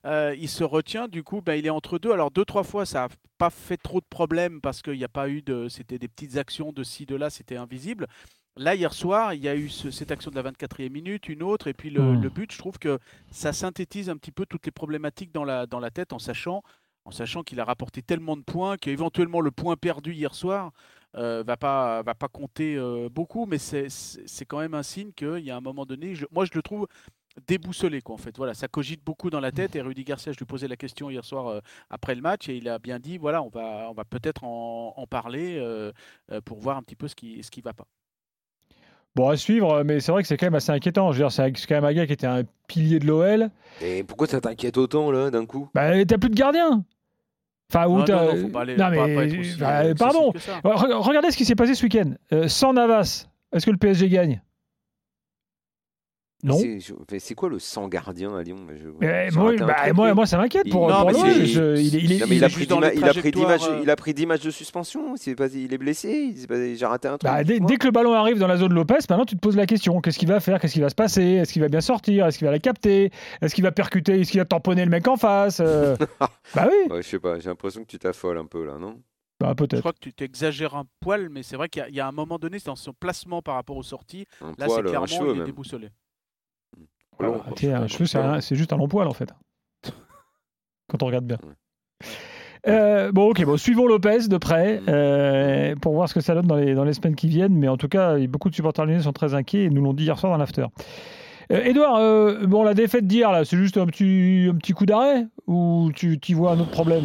il 0.06 0.50
se 0.50 0.64
retient. 0.64 1.08
Du 1.08 1.22
coup, 1.24 1.42
ben, 1.42 1.54
il 1.56 1.66
est 1.68 1.70
entre 1.70 2.00
deux. 2.00 2.12
Alors 2.12 2.32
deux, 2.32 2.46
trois 2.46 2.64
fois, 2.64 2.86
ça 2.88 3.04
a 3.06 3.08
pas 3.38 3.50
fait 3.50 3.78
trop 3.78 4.00
de 4.02 4.06
problèmes 4.10 4.62
parce 4.62 4.82
qu'il 4.82 4.98
n'y 4.98 5.04
a 5.04 5.10
pas 5.10 5.30
eu 5.30 5.42
de, 5.42 5.68
c'était 5.70 6.00
des 6.00 6.08
petites 6.08 6.38
actions 6.38 6.72
de 6.74 6.84
ci, 6.84 7.06
de 7.06 7.16
là, 7.16 7.30
c'était 7.30 7.58
invisible. 7.58 8.08
Là, 8.58 8.74
hier 8.76 8.94
soir, 8.94 9.34
il 9.34 9.44
y 9.44 9.50
a 9.50 9.56
eu 9.56 9.68
ce- 9.70 9.92
cette 9.92 10.12
action 10.12 10.32
de 10.32 10.36
la 10.36 10.42
24e 10.42 10.94
minute, 10.94 11.28
une 11.28 11.44
autre, 11.44 11.68
et 11.68 11.74
puis 11.74 11.90
le, 11.90 12.16
Hmm. 12.16 12.22
le 12.22 12.30
but, 12.30 12.52
je 12.54 12.58
trouve 12.58 12.80
que 12.80 13.00
ça 13.32 13.52
synthétise 13.54 14.10
un 14.10 14.18
petit 14.18 14.32
peu 14.32 14.46
toutes 14.46 14.66
les 14.66 14.72
problématiques 14.72 15.34
dans 15.34 15.44
la, 15.44 15.66
dans 15.68 15.80
la 15.82 15.92
tête 15.92 16.14
en 16.14 16.20
sachant, 16.20 16.64
en 17.04 17.12
sachant 17.12 17.44
qu'il 17.44 17.60
a 17.60 17.66
rapporté 17.66 18.02
tellement 18.02 18.38
de 18.38 18.42
points 18.44 18.78
qu'éventuellement 18.78 19.42
le 19.42 19.52
point 19.52 19.76
perdu 19.76 20.14
hier 20.14 20.34
soir 20.34 20.72
euh, 21.18 21.44
va 21.46 21.56
pas 21.58 22.02
va 22.04 22.14
pas 22.16 22.28
compter 22.28 22.76
euh, 22.78 23.10
beaucoup, 23.10 23.46
mais 23.46 23.58
c'est 23.58 24.46
quand 24.48 24.60
même 24.60 24.74
un 24.74 24.84
signe 24.84 25.12
qu'il 25.14 25.40
y 25.40 25.52
a 25.52 25.56
un 25.58 25.62
moment 25.62 25.86
donné, 25.86 26.16
je- 26.16 26.26
moi 26.32 26.46
je 26.46 26.52
le 26.54 26.62
trouve 26.62 26.88
déboussolé 27.48 28.02
quoi 28.02 28.16
en 28.16 28.18
fait. 28.18 28.36
Voilà, 28.38 28.54
ça 28.54 28.68
cogite 28.68 29.04
beaucoup 29.04 29.30
dans 29.30 29.40
la 29.40 29.52
tête 29.52 29.76
et 29.76 29.82
Rudy 29.82 30.04
Garcia, 30.04 30.32
je 30.32 30.38
lui 30.38 30.46
posais 30.46 30.68
la 30.68 30.78
question 30.78 31.10
hier 31.10 31.24
soir 31.26 31.48
euh, 31.48 31.60
après 31.90 32.16
le 32.16 32.22
match 32.22 32.48
et 32.50 32.56
il 32.58 32.68
a 32.70 32.80
bien 32.80 33.00
dit 33.00 33.18
voilà, 33.18 33.42
on 33.44 33.50
va 33.50 33.88
on 33.90 33.94
va 33.94 34.06
peut-être 34.06 34.44
en, 34.44 34.94
en 34.96 35.08
parler 35.08 35.58
euh, 35.58 35.92
euh, 36.32 36.42
pour 36.42 36.60
voir 36.60 36.78
un 36.78 36.84
petit 36.84 36.96
peu 36.96 37.08
ce 37.08 37.16
qui 37.16 37.44
ce 37.44 37.52
qui 37.52 37.62
va 37.62 37.74
pas. 37.74 37.86
Bon, 39.16 39.30
à 39.30 39.38
suivre, 39.38 39.84
mais 39.84 40.02
c'est 40.02 40.12
vrai 40.12 40.24
que 40.24 40.28
c'est 40.28 40.36
quand 40.36 40.48
même 40.48 40.56
assez 40.56 40.72
inquiétant. 40.72 41.12
Je 41.14 41.20
veux 41.24 41.24
dire, 41.30 41.32
c'est 41.32 41.50
quand 41.68 41.76
même 41.76 41.86
un 41.86 41.94
gars 41.94 42.06
qui 42.06 42.12
était 42.12 42.28
un 42.28 42.44
pilier 42.68 43.00
de 43.00 43.08
l'OL. 43.08 43.50
Et 43.82 44.04
pourquoi 44.04 44.28
ça 44.28 44.42
t'inquiète 44.42 44.78
autant 44.78 45.10
là 45.10 45.32
d'un 45.32 45.46
coup? 45.46 45.70
Bah, 45.74 46.04
t'as 46.04 46.18
plus 46.18 46.30
de 46.30 46.36
gardien. 46.36 46.84
Enfin, 47.72 47.88
où 47.88 48.00
Non, 48.00 48.04
t'as- 48.04 48.26
non, 48.26 48.36
non, 48.36 48.42
faut 48.42 48.50
pas 48.50 48.62
aller- 48.62 48.74
Non, 48.76 48.84
pas- 48.90 48.96
pas 48.96 49.08
mais- 49.08 49.28
être 49.28 49.40
aussi, 49.40 49.58
bah, 49.58 49.96
pardon. 49.96 50.34
Regardez 51.02 51.32
ce 51.32 51.38
qui 51.38 51.46
s'est 51.46 51.56
passé 51.56 51.76
ce 51.76 51.84
week-end. 51.84 52.12
Euh, 52.34 52.48
sans 52.50 52.74
Navas, 52.74 53.28
est-ce 53.54 53.66
que 53.66 53.72
le 53.72 53.78
PSG 53.78 54.10
gagne? 54.10 54.42
Non. 56.44 56.60
C'est 57.18 57.34
quoi 57.34 57.50
le 57.50 57.58
sang 57.60 57.88
gardien 57.88 58.36
à 58.36 58.44
Lyon? 58.44 58.58
Je- 58.70 58.78
j'ai 58.78 58.86
moi, 59.38 59.52
un 59.52 59.56
bah, 59.66 59.74
truc, 59.86 59.96
moi, 60.16 60.26
ça 60.28 60.38
m'inquiète 60.38 60.64
Il- 60.66 60.72
pour, 60.72 60.90
Non, 60.90 61.10
Je- 61.10 61.78
il 61.80 61.96
est- 61.96 62.00
il 62.00 62.12
est- 62.12 62.20
Non, 62.20 62.26
mais 62.30 62.36
il 62.36 62.38
il 62.38 62.44
a 62.44 62.50
pris 62.50 62.68
dans 62.68 62.76
10 62.82 62.82
les 62.82 62.88
ma- 62.88 62.94
il 62.94 63.04
a 63.10 63.14
pris 63.14 63.32
10 63.32 63.46
matchs, 63.46 63.68
euh, 63.68 63.80
il 63.82 63.90
a 63.90 63.96
pris 63.96 64.14
10 64.14 64.26
matchs 64.26 64.44
de 64.44 64.52
suspension. 64.52 65.16
Pas, 65.38 65.48
il 65.48 65.74
est 65.74 65.78
blessé. 65.78 66.34
il 66.36 66.76
J'ai 66.78 66.86
raté 66.86 67.08
un 67.08 67.18
truc. 67.18 67.32
Bah, 67.32 67.44
dès, 67.44 67.54
dis-moi. 67.56 67.70
dès 67.70 67.78
que 67.78 67.86
le 67.88 67.92
ballon 67.92 68.14
arrive 68.14 68.38
dans 68.38 68.48
la 68.48 68.58
zone 68.58 68.74
Lopez, 68.74 68.96
maintenant 69.10 69.26
tu 69.26 69.36
te 69.36 69.40
poses 69.40 69.56
la 69.56 69.66
question 69.66 70.00
qu'est-ce 70.02 70.20
qu'il 70.20 70.28
va 70.28 70.40
faire? 70.40 70.60
Qu'est-ce 70.60 70.74
qui 70.74 70.82
va 70.82 70.90
se 70.90 70.96
passer? 70.96 71.24
Est-ce 71.24 71.52
qu'il 71.54 71.62
va 71.62 71.70
bien 71.70 71.82
sortir? 71.82 72.28
Est-ce 72.28 72.38
qu'il 72.38 72.46
va 72.46 72.52
la 72.52 72.60
capter? 72.60 73.12
Est-ce 73.42 73.56
qu'il 73.56 73.64
va 73.64 73.72
percuter? 73.72 74.20
Est-ce 74.22 74.30
qu'il 74.32 74.40
va 74.40 74.46
tamponner 74.46 74.84
le 74.86 74.92
mec 74.92 75.08
en 75.08 75.16
face 75.18 75.60
Euh, 75.62 75.96
Bah 76.56 76.68
oui, 76.70 76.92
Ouais, 76.94 77.02
je 77.02 77.08
sais 77.08 77.20
pas. 77.20 77.40
J'ai 77.40 77.50
l'impression 77.50 77.82
que 77.82 77.88
tu 77.88 77.98
t'affoles 77.98 78.38
un 78.38 78.46
peu 78.46 78.66
là, 78.66 78.78
non? 78.80 79.00
Bah, 79.40 79.54
Je 79.72 79.80
crois 79.80 79.92
que 79.94 80.00
tu 80.00 80.14
t'exagères 80.14 80.76
un 80.76 80.86
poil, 81.02 81.30
mais 81.30 81.44
c'est 81.44 81.58
vrai 81.58 81.68
qu'il 81.70 81.82
y 81.82 81.86
a- 81.86 81.90
il 81.90 81.96
y, 81.96 82.00
a 82.00 82.08
un 82.08 82.12
moment 82.14 82.38
donné, 82.38 82.58
c'est 82.60 82.68
dans 82.68 82.76
son 82.76 82.94
placement 82.94 83.42
par 83.42 83.56
rapport 83.56 83.76
aux 83.76 83.84
sorties. 83.84 84.26
Un 84.42 84.54
Là, 84.58 84.68
c'est 84.70 84.80
un 84.80 84.82
clairement, 84.84 85.06
cheveu 85.08 85.34
il 85.36 85.42
est 85.42 85.46
déboussolé. 85.46 85.90
Long, 87.20 87.36
Ah, 87.40 87.44
quoi. 87.48 87.54
tiens, 87.56 87.82
un 87.84 87.88
cheveu, 87.88 88.06
c'est 88.42 88.56
juste 88.56 88.74
un 88.74 88.78
long 88.78 88.88
poil 88.88 89.08
en 89.08 89.14
fait. 89.14 89.30
Quand 90.90 91.02
on 91.04 91.06
regarde 91.08 91.26
bien. 91.26 91.38
Ouais. 91.44 91.54
Euh, 92.68 93.12
bon, 93.12 93.30
ok, 93.30 93.46
bon, 93.46 93.58
suivons 93.58 93.86
Lopez 93.88 94.28
de 94.28 94.38
près 94.38 94.80
Mm. 94.80 94.84
euh, 94.90 95.76
pour 95.76 95.94
voir 95.94 96.10
ce 96.10 96.16
que 96.16 96.20
ça 96.22 96.34
donne 96.34 96.48
dans 96.48 96.56
les, 96.56 96.74
dans 96.74 96.84
les 96.84 96.94
semaines 96.94 97.16
qui 97.16 97.28
viennent. 97.28 97.56
Mais 97.56 97.68
en 97.68 97.78
tout 97.78 97.88
cas, 97.88 98.18
beaucoup 98.28 98.50
de 98.50 98.56
supporters 98.56 98.86
lyonnais 98.86 99.04
sont 99.04 99.14
très 99.14 99.34
inquiets 99.36 99.66
et 99.66 99.70
nous 99.70 99.84
l'ont 99.84 99.94
dit 99.94 100.04
hier 100.06 100.18
soir 100.18 100.32
dans 100.32 100.38
l'after. 100.40 100.66
Euh, 101.52 101.64
Edouard, 101.64 101.98
euh, 101.98 102.48
bon, 102.48 102.64
la 102.64 102.74
défaite 102.74 103.06
d'hier, 103.06 103.32
là, 103.32 103.46
c'est 103.46 103.58
juste 103.58 103.78
un 103.78 103.86
petit, 103.86 104.48
un 104.52 104.56
petit 104.56 104.74
coup 104.74 104.88
d'arrêt 104.88 105.28
ou 105.46 105.92
tu 105.96 106.20
y 106.28 106.34
vois 106.34 106.54
un 106.54 106.60
autre 106.60 106.72
problème? 106.72 107.04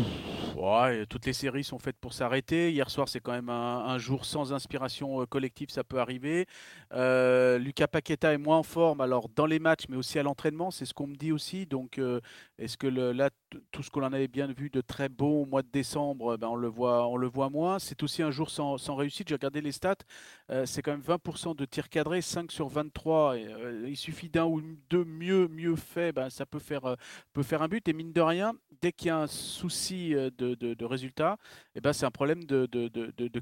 Toutes 1.08 1.26
les 1.26 1.32
séries 1.32 1.64
sont 1.64 1.78
faites 1.78 1.96
pour 1.96 2.12
s'arrêter. 2.12 2.70
Hier 2.70 2.90
soir, 2.90 3.08
c'est 3.08 3.20
quand 3.20 3.32
même 3.32 3.48
un, 3.48 3.98
jour 3.98 4.24
sans 4.24 4.52
inspiration 4.52 5.22
euh, 5.22 5.26
collective, 5.26 5.70
ça 5.70 5.84
peut 5.84 5.98
arriver. 5.98 6.46
Euh, 6.92 7.58
Lucas 7.58 7.86
Paqueta 7.86 8.32
est 8.32 8.38
moins 8.38 8.58
en 8.58 8.62
forme, 8.62 9.00
alors 9.00 9.28
dans 9.28 9.46
les 9.46 9.58
matchs, 9.58 9.84
mais 9.88 9.96
aussi 9.96 10.18
à 10.18 10.22
l'entraînement, 10.22 10.70
c'est 10.70 10.84
ce 10.84 10.92
qu'on 10.92 11.06
me 11.06 11.16
dit 11.16 11.32
aussi. 11.32 11.66
Donc, 11.66 11.98
euh, 11.98 12.20
est-ce 12.58 12.76
que 12.76 12.86
le- 12.86 13.12
là, 13.12 13.30
tout 13.70 13.82
ce 13.82 13.90
qu'on 13.90 14.02
en 14.02 14.12
avait 14.12 14.28
bien 14.28 14.46
vu 14.46 14.70
de 14.70 14.80
très 14.80 15.08
beau 15.08 15.42
au 15.42 15.46
mois 15.46 15.62
de 15.62 15.68
décembre, 15.72 16.34
euh, 16.34 16.36
ben, 16.36 16.48
on, 16.48 16.56
le 16.56 16.68
voit, 16.68 17.50
moins. 17.50 17.78
C'est 17.78 18.02
aussi 18.02 18.22
un 18.22 18.30
jour 18.30 18.50
sans, 18.50 18.76
réussite. 18.94 19.28
J'ai 19.28 19.34
regardé 19.34 19.60
les 19.60 19.72
stats, 19.72 19.96
euh, 20.50 20.66
c'est 20.66 20.82
quand 20.82 20.92
même 20.92 21.00
20% 21.00 21.56
de 21.56 21.64
tirs 21.64 21.88
cadrés, 21.88 22.22
5 22.22 22.50
sur 22.52 22.68
23. 22.68 23.38
Et, 23.38 23.46
euh, 23.46 23.86
il 23.88 23.96
suffit 23.96 24.28
d'un 24.28 24.44
ou 24.44 24.60
deux 24.88 25.04
mieux, 25.04 25.48
mieux 25.48 25.76
fait, 25.76 26.12
ben, 26.12 26.30
ça 26.30 26.46
peut 26.46 26.58
faire, 26.58 26.84
euh, 26.84 26.96
peut 27.32 27.42
faire 27.42 27.62
un 27.62 27.68
but. 27.68 27.86
Et 27.88 27.92
mine 27.92 28.12
de 28.12 28.20
rien, 28.20 28.52
dès 28.80 28.92
qu'il 28.92 29.08
y 29.08 29.10
a 29.10 29.18
un 29.18 29.26
souci 29.26 30.10
de, 30.10 30.30
de- 30.54 30.84
résultat, 30.84 31.36
eh 31.74 31.80
ben, 31.80 31.92
c'est 31.92 32.06
un 32.06 32.10
problème 32.10 32.44
de, 32.44 32.66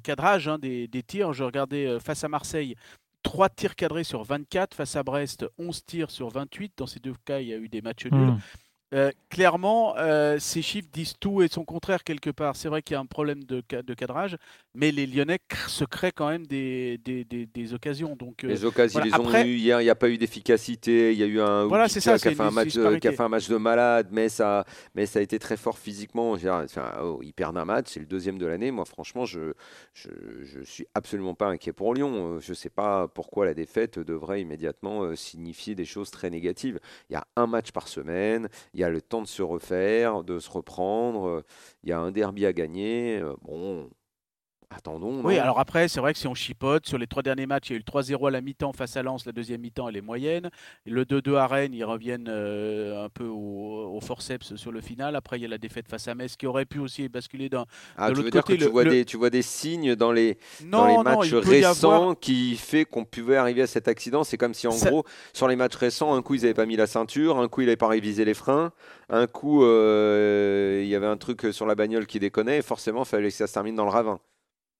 cadrage 0.03 0.49
hein, 0.49 0.59
des, 0.59 1.03
tirs. 1.07 1.33
Je 1.33 1.45
regardais 1.45 1.99
face 2.01 2.25
à 2.25 2.29
Marseille, 2.29 2.75
3 3.23 3.49
tirs 3.49 3.75
cadrés 3.75 4.05
sur 4.05 4.23
24. 4.23 4.75
Face 4.75 4.97
à 4.97 5.03
Brest, 5.03 5.47
11 5.59 5.85
tirs 5.85 6.11
sur 6.11 6.29
28. 6.29 6.73
Dans 6.77 6.87
ces 6.87 7.01
deux 7.01 7.15
cas, 7.25 7.41
il 7.41 7.49
y 7.49 7.55
a 7.55 7.57
eu 7.57 7.69
des 7.69 7.83
matchs 7.83 8.07
nuls. 8.07 8.33
Mm. 8.33 8.41
Euh, 8.95 9.11
clairement, 9.29 9.97
euh, 9.99 10.39
ces 10.39 10.63
chiffres 10.63 10.89
disent 10.91 11.13
tout 11.21 11.43
et 11.43 11.49
son 11.49 11.65
contraire 11.65 12.03
quelque 12.05 12.31
part. 12.31 12.57
C'est 12.57 12.69
vrai 12.69 12.81
qu'il 12.81 12.95
y 12.95 12.97
a 12.97 13.01
un 13.01 13.05
problème 13.07 13.45
de, 13.45 13.63
de 13.83 13.95
cadrage, 13.95 14.37
mais 14.75 14.91
les 14.93 15.07
Lyonnais 15.07 15.41
se 15.67 15.85
créent 15.85 16.11
quand 16.13 16.31
même 16.31 16.47
des, 16.47 16.97
des, 17.05 17.23
des- 17.25 17.45
des 17.45 17.75
occasions. 17.75 18.17
Donc, 18.17 18.45
euh, 18.45 18.49
Les 18.49 18.65
occasions, 18.65 19.01
voilà, 19.01 19.07
ils 19.09 19.13
les 19.13 19.19
ont 19.21 19.29
après- 19.29 19.47
eu 19.47 19.57
hier. 19.57 19.81
Il 19.83 19.85
n'y 19.85 19.91
a 19.91 19.95
pas 19.95 20.09
eu 20.09 20.17
d'efficacité. 20.17 21.13
Il 21.13 21.19
y 21.19 21.23
a 21.23 21.27
eu 21.27 21.39
un 21.39 21.67
Voilà, 21.67 21.89
c'est 21.89 22.01
ça, 22.01 22.19
qui 22.19 22.29
a 22.29 22.31
fait 22.35 22.41
un 22.41 22.51
match, 22.51 22.69
qui 22.71 23.09
a 23.09 23.13
fait 23.13 23.21
un 23.21 23.29
match 23.29 23.49
de 23.49 23.57
malade, 23.57 24.09
mais 24.11 24.31
ça, 24.31 24.65
mais 24.95 25.05
ça 25.05 25.19
a 25.19 25.23
été 25.23 25.39
très 25.39 25.59
fort 25.59 25.79
physiquement. 25.79 26.31
Enfin, 26.33 26.93
oh, 27.03 27.21
ils 27.23 27.35
perdent 27.35 27.59
un 27.59 27.67
match, 27.67 27.89
c'est 27.89 28.01
le 28.01 28.07
deuxième 28.07 28.39
de 28.39 28.47
l'année. 28.47 28.71
Moi, 28.71 28.87
franchement, 28.87 29.27
je, 29.27 29.53
je, 29.93 30.09
je 30.43 30.61
suis 30.63 30.87
absolument 30.95 31.35
pas 31.35 31.49
inquiet 31.49 31.75
pour 31.75 31.93
Lyon. 31.93 32.41
Je 32.41 32.53
ne 32.53 32.55
sais 32.55 32.71
pas 32.71 33.07
pourquoi 33.09 33.45
la 33.45 33.53
défaite 33.53 33.99
devrait 33.99 34.41
immédiatement 34.41 35.15
signifier 35.15 35.75
des 35.75 35.85
choses 35.85 36.11
très 36.11 36.31
négatives. 36.31 36.81
Il 37.11 37.13
y 37.13 37.17
a 37.17 37.27
un 37.37 37.47
match 37.47 37.71
par 37.73 37.87
semaine. 37.89 38.49
Il 38.79 38.83
y 38.83 38.85
a 38.85 38.91
le 38.91 39.03
temps 39.03 39.23
de 39.23 39.27
se 39.27 39.43
refaire, 39.43 40.23
de 40.23 40.39
se 40.39 40.49
reprendre. 40.51 41.27
euh, 41.29 41.43
Il 41.83 41.89
y 41.91 41.93
a 41.93 41.99
un 41.99 42.13
derby 42.13 42.47
à 42.47 42.53
gagner. 42.53 43.19
euh, 43.21 43.35
Bon, 43.43 43.91
attendons. 44.71 45.23
Oui, 45.25 45.39
alors 45.39 45.59
après, 45.59 45.89
c'est 45.89 46.01
vrai 46.01 46.13
que 46.13 46.19
si 46.19 46.27
on 46.27 46.35
chipote, 46.35 46.87
sur 46.87 46.99
les 46.99 47.07
trois 47.07 47.23
derniers 47.23 47.47
matchs, 47.47 47.71
il 47.71 47.73
y 47.73 47.75
a 47.75 47.77
eu 47.77 47.79
le 47.79 47.85
3-0 47.85 48.29
à 48.29 48.31
la 48.31 48.41
mi-temps 48.41 48.73
face 48.73 48.97
à 48.97 49.03
Lens, 49.03 49.25
la 49.27 49.33
deuxième 49.33 49.61
mi-temps, 49.61 49.89
elle 49.89 49.97
est 49.97 50.01
moyenne. 50.03 50.51
Le 50.87 51.05
2-2 51.05 51.37
à 51.37 51.47
Rennes, 51.47 51.75
ils 51.75 51.85
reviennent 51.85 52.29
euh, 52.29 53.05
un 53.05 53.09
peu 53.09 53.25
au, 53.25 53.91
au 53.97 54.01
forceps 54.01 54.55
sur 54.57 54.71
le 54.73 54.81
final. 54.81 55.17
Après, 55.17 55.39
il 55.39 55.43
y 55.43 55.45
a 55.45 55.49
la 55.49 55.59
défaite 55.59 55.89
face 55.89 56.07
à 56.09 56.15
Metz 56.15 56.37
qui 56.37 56.47
aurait 56.47 56.67
pu 56.67 56.79
aussi 56.79 57.09
basculer 57.09 57.49
d'un. 57.49 57.65
Ah, 57.97 58.11
de 58.11 58.15
tu 58.15 58.23
l'autre 58.23 58.31
dire 58.31 58.43
que 58.43 58.47
côté, 58.47 58.59
tu 58.59 58.65
le- 58.65 58.71
vois, 58.71 58.85
le- 58.85 58.91
des, 58.91 59.05
tu 59.05 59.17
vois 59.17 59.31
des 59.31 59.43
signes 59.43 59.95
dans 59.97 60.13
les, 60.13 60.39
Non, 60.65 60.79
dans 60.79 60.87
les 60.87 60.95
non, 60.97 61.03
matchs 61.03 61.33
récents 61.35 61.91
avoir. 62.03 62.19
qui 62.21 62.57
fait 62.57 62.85
qu'on 62.85 63.05
pouvait 63.05 63.37
arriver 63.37 63.63
à 63.63 63.67
cet 63.67 63.89
accident? 63.89 64.23
C'est 64.25 64.37
comme 64.37 64.55
si 64.55 64.67
en 64.67 64.73
Ça- 64.73 64.91
gros, 64.91 65.05
sur 65.33 65.49
les 65.49 65.57
matchs 65.57 65.77
récents, 65.77 66.15
un 66.15 66.23
coup 66.23 66.35
ils 66.35 66.43
n'avaient 66.43 66.55
pas 66.55 66.67
mis 66.67 66.77
la 66.77 66.87
ceinture, 66.87 67.39
un 67.39 67.49
coup 67.49 67.63
ils 67.63 67.67
n'avaient 67.67 67.77
pas 67.77 67.89
révisé 67.89 68.25
les 68.25 68.35
freins, 68.35 68.73
un 69.09 69.27
coup 69.27 69.65
euh, 69.65 70.81
il 70.83 70.89
y 70.89 70.95
avait 70.95 71.07
un 71.07 71.17
truc 71.17 71.47
sur 71.53 71.67
la 71.67 71.75
bagnole 71.75 72.07
qui 72.07 72.21
déconnait 72.21 72.59
et 72.59 72.63
forcément 72.63 73.03
il 73.03 73.07
fallait 73.09 73.29
que 73.29 73.35
ça 73.35 73.47
se 73.47 73.53
termine 73.55 73.75
dans 73.75 73.85
le 73.85 73.91
ravin. 73.91 74.21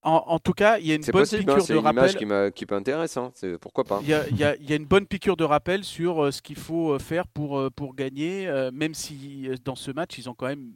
En, 0.03 0.23
en 0.29 0.39
tout 0.39 0.53
cas, 0.53 0.79
il 0.79 0.87
y 0.87 0.93
a 0.93 0.95
une 0.95 1.03
C'est 1.03 1.11
bonne 1.13 1.23
possible, 1.23 1.43
hein, 1.51 1.55
piqûre 1.55 1.67
c'est 1.67 1.73
de 1.75 1.79
une 1.79 1.85
image 1.85 1.95
rappel. 1.97 2.17
qui, 2.17 2.25
m'a- 2.27 2.51
qui 2.53 2.65
m'intéresse. 2.71 3.17
Hein, 3.17 3.31
c'est- 3.35 3.59
pourquoi 3.59 3.83
pas 3.85 3.99
Il 4.03 4.09
y, 4.09 4.15
a, 4.15 4.29
il 4.29 4.37
y 4.37 4.45
a- 4.45 4.55
il 4.57 4.71
y 4.71 4.73
a 4.73 4.77
une 4.77 4.85
bonne 4.87 5.07
piqûre 5.07 5.37
de 5.37 5.45
rappel 5.45 5.83
sur 5.83 6.25
euh, 6.25 6.31
ce 6.31 6.41
qu'il 6.41 6.57
faut 6.57 6.93
euh, 6.93 6.99
faire 7.01 7.27
pour, 7.27 7.59
euh, 7.59 7.69
pour 7.71 7.95
gagner, 7.97 8.49
même 8.73 8.95
si 8.95 9.49
dans 9.65 9.75
ce 9.75 9.91
match, 9.91 10.17
ils 10.19 10.29
ont 10.31 10.35
quand 10.35 10.47
même 10.47 10.71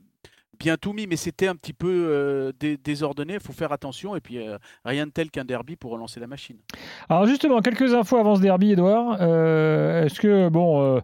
bien 0.63 0.77
tout 0.77 0.93
mis, 0.93 1.09
mais 1.09 1.17
c'était 1.17 1.49
un 1.49 1.57
petit 1.57 1.73
peu 1.73 1.89
euh, 1.91 2.53
dé- 2.61 2.77
désordonné. 2.77 3.35
Il 3.35 3.41
faut 3.41 3.53
faire 3.53 3.73
attention. 3.73 4.15
Et 4.15 4.21
puis, 4.21 4.39
euh, 4.39 4.59
rien 4.85 5.07
de 5.07 5.11
tel 5.11 5.29
qu'un 5.31 5.45
derby 5.45 5.75
pour 5.75 5.91
relancer 5.91 6.21
la 6.21 6.29
machine. 6.29 6.57
Alors 7.09 7.27
justement, 7.27 7.61
quelques 7.61 7.93
infos 7.95 8.17
avant 8.17 8.37
ce 8.37 8.41
derby, 8.43 8.71
Edouard. 8.73 9.17
Euh, 9.21 10.05
Est-ce 10.05 10.21
que, 10.21 10.49
bon, 10.49 11.01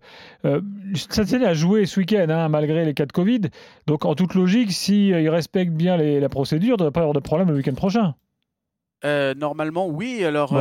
Saint-Etienne 0.94 1.42
a 1.44 1.54
joué 1.54 1.86
ce 1.86 1.98
week-end, 1.98 2.26
hein, 2.30 2.48
malgré 2.48 2.84
les 2.84 2.94
cas 2.94 3.06
de 3.06 3.12
Covid. 3.12 3.40
Donc, 3.86 4.04
en 4.04 4.14
toute 4.14 4.34
logique, 4.34 4.70
s'ils 4.70 5.28
respectent 5.28 5.72
bien 5.74 5.96
les- 5.96 6.20
la 6.20 6.28
procédure, 6.28 6.68
il 6.68 6.72
ne 6.72 6.76
devrait 6.76 6.92
pas 6.92 7.00
avoir 7.00 7.14
de 7.14 7.20
problème 7.20 7.48
le 7.50 7.56
week-end 7.56 7.74
prochain. 7.74 8.14
Normalement, 9.04 9.86
oui. 9.88 10.24
Alors, 10.24 10.52
Bon. 10.52 10.60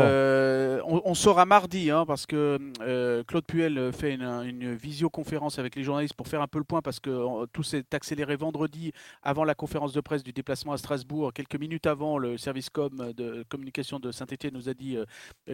Euh, 0.77 0.81
on, 0.85 1.01
on 1.05 1.13
saura 1.13 1.45
mardi, 1.45 1.91
hein, 1.91 2.05
parce 2.05 2.25
que 2.25 2.57
euh, 2.81 3.23
Claude 3.23 3.45
Puel 3.45 3.91
fait 3.93 4.13
une, 4.13 4.23
une 4.45 4.75
visioconférence 4.75 5.59
avec 5.59 5.75
les 5.75 5.83
journalistes 5.83 6.13
pour 6.15 6.27
faire 6.27 6.41
un 6.41 6.47
peu 6.47 6.57
le 6.59 6.63
point, 6.63 6.81
parce 6.81 6.99
que 6.99 7.09
euh, 7.09 7.45
tout 7.51 7.63
s'est 7.63 7.85
accéléré 7.93 8.35
vendredi 8.35 8.91
avant 9.23 9.43
la 9.43 9.55
conférence 9.55 9.93
de 9.93 10.01
presse 10.01 10.23
du 10.23 10.33
déplacement 10.33 10.73
à 10.73 10.77
Strasbourg. 10.77 11.33
Quelques 11.33 11.55
minutes 11.59 11.87
avant, 11.87 12.17
le 12.17 12.37
service 12.37 12.69
com 12.69 13.11
de 13.15 13.43
communication 13.49 13.99
de 13.99 14.11
Saint-Etienne 14.11 14.53
nous 14.53 14.69
a 14.69 14.73
dit 14.73 14.97
euh, 14.97 15.05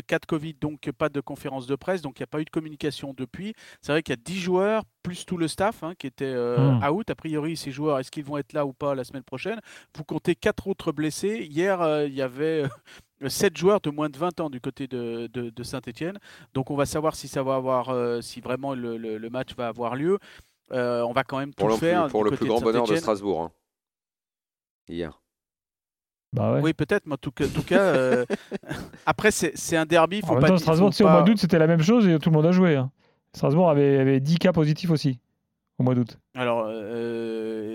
cas 0.08 0.20
de 0.20 0.26
Covid, 0.26 0.56
donc 0.60 0.92
pas 0.92 1.10
de 1.10 1.22
conférence 1.22 1.68
de 1.68 1.76
presse, 1.76 2.02
donc 2.02 2.20
il 2.20 2.22
n'y 2.22 2.26
a 2.26 2.28
pas 2.28 2.42
eu 2.42 2.46
de 2.46 2.50
communication 2.50 3.14
depuis. 3.16 3.54
C'est 3.82 3.92
vrai 3.92 4.04
qu'il 4.04 4.14
y 4.14 4.20
a 4.20 4.22
10 4.24 4.40
joueurs, 4.40 4.84
plus 5.04 5.26
tout 5.26 5.38
le 5.38 5.48
staff, 5.48 5.84
hein, 5.84 5.94
qui 5.98 6.08
était 6.08 6.26
euh, 6.26 6.72
Hmm. 6.80 6.84
out. 6.90 7.10
A 7.10 7.16
priori, 7.16 7.58
ces 7.58 7.72
joueurs, 7.72 8.00
est-ce 8.00 8.10
qu'ils 8.12 8.24
vont 8.24 8.38
être 8.38 8.54
là 8.54 8.66
ou 8.66 8.74
pas 8.74 8.96
la 8.96 9.04
semaine 9.04 9.24
prochaine? 9.24 9.60
Vous 9.96 10.04
comptez 10.04 10.36
quatre 10.36 10.68
autres 10.68 10.92
blessés. 10.92 11.48
Hier, 11.50 11.82
euh, 11.82 12.08
il 12.08 12.14
y 12.14 12.22
avait... 12.22 12.64
7 13.28 13.56
joueurs 13.58 13.80
de 13.82 13.90
moins 13.90 14.10
de 14.10 14.18
20 14.18 14.40
ans 14.42 14.50
du 14.50 14.60
côté 14.62 14.88
de, 14.88 15.28
de, 15.28 15.50
de 15.50 15.64
Saint-Etienne. 15.64 16.18
Donc 16.54 16.72
on 16.72 16.76
va 16.76 16.86
savoir 16.86 17.16
si 17.16 17.28
ça 17.28 17.42
va 17.44 17.56
avoir, 17.56 17.90
euh, 17.90 18.22
si 18.22 18.42
vraiment 18.42 18.74
le, 18.74 18.98
le- 18.98 19.18
le 19.18 19.30
match 19.30 19.56
va 19.56 19.68
avoir 19.68 19.96
lieu. 19.96 20.20
Euh, 20.72 21.02
on 21.04 21.14
va 21.14 21.24
quand 21.24 21.38
même 21.40 21.54
Pour, 21.54 21.68
tout 21.68 21.74
le 21.74 21.80
plus- 21.80 21.88
faire. 21.88 22.08
pour 22.08 22.22
du 22.24 22.26
le 22.26 22.30
côté 22.32 22.40
plus 22.42 22.50
grand 22.50 22.62
bonheur 22.62 22.86
de. 22.88 22.96
Strasbourg. 22.96 23.42
hein. 23.44 23.52
Hier. 24.90 25.20
Bah 26.34 26.54
ouais. 26.54 26.62
Oui, 26.62 26.74
peut-être, 26.74 27.06
mais 27.06 27.14
en 27.14 27.18
tout 27.18 27.32
cas, 27.32 27.46
en 27.46 27.50
tout 27.50 27.62
cas 27.64 27.80
euh, 27.80 28.26
après 29.06 29.30
c'est 29.32 29.52
c'est 29.56 29.78
un 29.78 29.86
derby. 29.86 30.22
Faut 30.22 30.30
en 30.30 30.34
même 30.34 30.42
pas 30.42 30.48
temps, 30.50 30.58
Strasbourg, 30.58 30.94
faut 30.94 31.04
au 31.06 31.10
mois 31.10 31.22
d'août, 31.22 31.38
c'était 31.38 31.60
la 31.60 31.68
même 31.68 31.82
chose 31.84 32.08
et 32.08 32.18
tout 32.20 32.30
le 32.30 32.36
monde 32.36 32.46
a 32.48 32.52
joué. 32.52 32.76
hein. 32.76 32.92
Strasbourg 33.36 33.70
avait, 33.70 33.98
avait 34.00 34.20
10 34.20 34.38
cas 34.40 34.52
positifs 34.52 34.90
aussi, 34.90 35.20
au 35.78 35.84
mois 35.84 35.94
d'août. 35.96 36.18
Alors, 36.36 36.68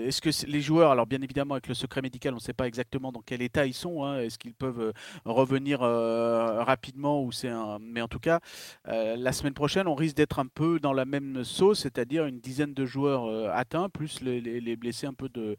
est-ce 0.09 0.21
que 0.21 0.47
les 0.51 0.61
joueurs, 0.61 0.91
alors 0.91 1.05
bien 1.07 1.21
évidemment 1.21 1.53
avec 1.55 1.67
le 1.67 1.73
secret 1.73 2.01
médical, 2.01 2.33
on 2.33 2.37
ne 2.37 2.41
sait 2.41 2.53
pas 2.53 2.67
exactement 2.67 3.11
dans 3.11 3.21
quel 3.21 3.41
état 3.41 3.65
ils 3.65 3.73
sont. 3.73 4.03
hein. 4.03 4.19
Est-ce 4.19 4.37
qu'ils 4.37 4.53
peuvent 4.53 4.81
euh, 4.81 4.91
revenir 5.25 5.81
euh, 5.81 6.63
rapidement 6.63 7.23
ou 7.23 7.31
c'est 7.31 7.47
un... 7.49 7.79
Mais 7.79 8.01
en 8.01 8.07
tout 8.07 8.19
cas, 8.19 8.39
euh, 8.87 9.15
la 9.15 9.31
semaine 9.31 9.53
prochaine, 9.53 9.87
on 9.87 9.95
risque 9.95 10.15
d'être 10.17 10.39
un 10.39 10.47
peu 10.47 10.79
dans 10.79 10.93
la 10.93 11.05
même 11.05 11.43
sauce, 11.43 11.79
c'est-à-dire 11.79 12.25
une 12.25 12.39
dizaine 12.39 12.73
de 12.73 12.85
joueurs 12.85 13.49
atteints 13.55 13.89
plus 13.89 14.21
les, 14.21 14.41
les- 14.41 14.59
les 14.61 14.75
blessés 14.75 15.07
un 15.07 15.13
peu 15.13 15.29
de 15.29 15.55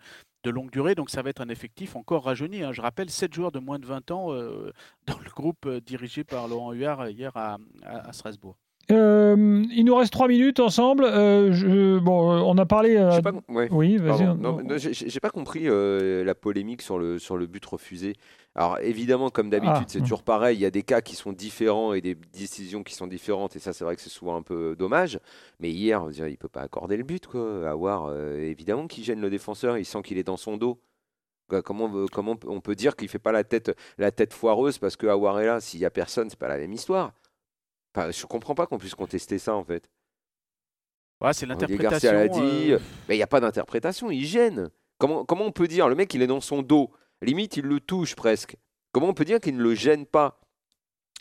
longue 0.51 0.71
durée, 0.71 0.95
donc 0.95 1.11
ça 1.11 1.23
va 1.23 1.31
être 1.31 1.41
un 1.43 1.49
effectif 1.49 1.97
encore 1.97 2.25
rajeuni. 2.25 2.63
hein. 2.63 2.73
Je 2.73 2.81
rappelle, 2.81 3.11
7 3.11 3.33
joueurs 3.35 3.53
de 3.53 3.59
moins 3.59 3.79
de 3.79 3.87
20 3.87 4.11
ans 4.11 4.29
dans 5.07 5.19
le 5.19 5.31
groupe 5.35 5.69
dirigé 5.87 6.25
par 6.25 6.49
Laurent 6.49 6.73
Huard 6.73 7.09
hier 7.09 7.33
à 7.37 7.59
Strasbourg. 8.13 8.57
Euh, 8.91 9.65
il 9.71 9.85
nous 9.85 9.95
reste 9.95 10.13
3 10.13 10.29
minutes 10.29 10.61
ensemble. 10.61 11.05
Euh, 11.05 11.53
je- 11.53 11.99
bon, 11.99 12.33
euh, 12.33 12.41
on 12.45 12.57
a 12.59 12.67
parlé. 12.67 12.97
euh, 12.97 13.21
pas, 13.21 13.33
ouais. 13.49 13.69
Oui, 13.71 13.97
vas-y. 13.97 14.27
J'ai 14.79 15.21
pas 15.21 15.31
compris 15.31 15.65
la 15.67 16.35
polémique 16.35 16.83
sur 16.83 16.99
le, 16.99 17.19
sur 17.19 17.37
le 17.37 17.47
but 17.47 17.65
refusé. 17.65 18.15
Alors 18.57 18.79
évidemment, 18.81 19.31
comme 19.31 19.49
d'habitude, 19.49 19.77
Ah, 19.83 19.85
c'est 19.87 20.01
hmm. 20.01 20.03
toujours 20.03 20.23
pareil. 20.25 20.57
Il 20.57 20.61
y 20.61 20.67
a 20.67 20.71
des 20.71 20.83
cas 20.83 21.01
qui 21.01 21.15
sont 21.15 21.33
différents 21.33 21.93
et 21.93 22.01
des 22.01 22.17
décisions 22.33 22.83
qui 22.83 22.95
sont 22.95 23.07
différentes. 23.07 23.55
Et 23.57 23.61
ça, 23.61 23.73
c'est 23.73 23.85
vrai 23.85 23.95
que 23.95 24.03
c'est 24.03 24.11
souvent 24.11 24.37
un 24.37 24.43
peu 24.43 24.75
dommage. 24.77 25.21
Mais 25.61 25.71
hier, 25.71 26.03
on 26.03 26.11
il 26.11 26.37
peut 26.37 26.49
pas 26.49 26.63
accorder 26.63 26.97
le 26.97 27.05
but. 27.05 27.27
Quoi. 27.27 27.41
Euh, 27.41 28.41
évidemment 28.43 28.87
qu'il 28.89 29.05
gêne 29.05 29.21
le 29.21 29.31
défenseur. 29.31 29.79
Il 29.79 29.85
sent 29.85 30.03
qu'il 30.03 30.19
est 30.19 30.25
dans 30.25 30.37
son 30.37 30.57
dos. 30.57 30.79
Comment, 31.65 31.87
on 31.87 31.89
veut- 31.89 32.07
comment 32.07 32.37
on 32.47 32.61
peut 32.61 32.77
dire 32.77 32.95
qu'il 32.95 33.09
fait 33.09 33.19
pas 33.19 33.33
la 33.33 33.43
tête, 33.43 33.77
la 33.99 34.13
tête 34.13 34.33
foireuse 34.33 34.79
parce 34.79 34.97
que 34.97 35.09
Awar 35.09 35.41
est 35.41 35.47
là? 35.47 35.61
S'il 35.61 35.81
y 35.81 35.85
a 35.85 35.91
personne, 35.91 36.31
c'est 36.31 36.39
pas 36.39 36.47
la 36.49 36.59
même 36.59 36.73
histoire. 36.73 37.13
Enfin, 37.95 38.11
je 38.11 38.25
comprends 38.27 38.55
pas 38.55 38.67
qu'on 38.67 38.79
puisse 38.79 38.95
contester 38.95 39.39
ça 39.39 39.55
en 39.55 39.65
fait. 39.65 39.89
Voilà, 41.21 41.33
c'est 41.35 41.47
l'interprétation. 41.47 42.13
L'a 42.13 42.29
dit. 42.29 42.73
euh, 42.73 42.79
Mais 43.09 43.15
il 43.15 43.19
n'y 43.19 43.23
a 43.23 43.27
pas 43.27 43.41
d'interprétation, 43.41 44.11
il 44.11 44.25
gêne. 44.25 44.71
Comment, 44.99 45.25
comment 45.25 45.45
on 45.47 45.53
peut 45.53 45.69
dire 45.69 45.89
Le 45.89 45.95
mec, 45.95 46.13
il 46.15 46.23
est 46.23 46.27
dans 46.27 46.41
son 46.41 46.63
dos. 46.63 46.91
Limite, 47.23 47.57
il 47.57 47.65
le 47.65 47.81
touche 47.81 48.15
presque. 48.15 48.57
Comment 48.93 49.09
on 49.09 49.15
peut 49.15 49.25
dire 49.25 49.41
qu'il 49.41 49.57
ne 49.57 49.63
le 49.63 49.75
gêne 49.75 50.07
pas? 50.07 50.41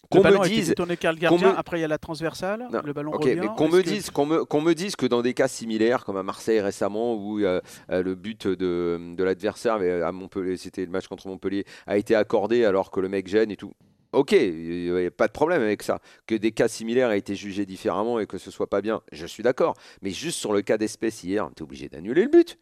Qu'on 0.09 0.23
me 0.23 0.47
dise. 0.47 0.73
le 0.77 0.95
gardien. 1.15 1.51
me- 1.51 1.57
Après, 1.57 1.77
il 1.77 1.81
y 1.81 1.83
a 1.83 1.87
la 1.89 1.97
transversale. 1.97 2.67
Non, 2.71 2.81
Le 2.85 2.93
ballon 2.93 3.11
Ok, 3.13 3.25
revient. 3.25 3.49
qu'on 3.57 3.67
me, 3.67 3.81
que- 3.81 3.89
dise, 3.89 4.09
qu'on, 4.09 4.25
me, 4.25 4.73
dise 4.73 4.95
que 4.95 5.05
dans 5.05 5.21
des 5.21 5.33
cas 5.33 5.49
similaires, 5.49 6.05
comme 6.05 6.15
à 6.15 6.23
Marseille 6.23 6.61
récemment, 6.61 7.15
où 7.15 7.39
euh, 7.41 7.59
euh, 7.91 8.01
le 8.01 8.15
but 8.15 8.47
de, 8.47 9.13
de 9.15 9.23
l'adversaire 9.23 9.73
à 9.75 10.11
Montpellier, 10.13 10.55
c'était 10.55 10.85
le 10.85 10.91
match 10.91 11.07
contre 11.07 11.27
Montpellier, 11.27 11.65
a 11.85 11.97
été 11.97 12.15
accordé 12.15 12.63
alors 12.63 12.91
que 12.91 13.01
le 13.01 13.09
mec 13.09 13.27
gêne 13.27 13.51
et 13.51 13.57
tout. 13.57 13.73
Ok, 14.11 14.31
il 14.31 14.91
n'y 14.93 15.05
a 15.05 15.11
pas 15.11 15.27
de 15.27 15.31
problème 15.31 15.61
avec 15.61 15.83
ça. 15.83 15.99
Que 16.25 16.33
des 16.35 16.51
cas 16.51 16.67
similaires 16.67 17.11
aient 17.11 17.19
été 17.19 17.35
jugés 17.35 17.65
différemment 17.65 18.19
et 18.19 18.25
que 18.25 18.37
ce 18.39 18.49
soit 18.49 18.67
pas 18.67 18.81
bien, 18.81 19.01
je 19.11 19.25
suis 19.27 19.43
d'accord. 19.43 19.75
Mais 20.01 20.09
juste 20.09 20.39
sur 20.39 20.51
le 20.51 20.61
cas 20.63 20.77
d'espèce 20.79 21.23
hier, 21.23 21.47
tu 21.55 21.61
es 21.61 21.63
obligé 21.63 21.89
d'annuler 21.89 22.23
le 22.23 22.29
but. 22.29 22.57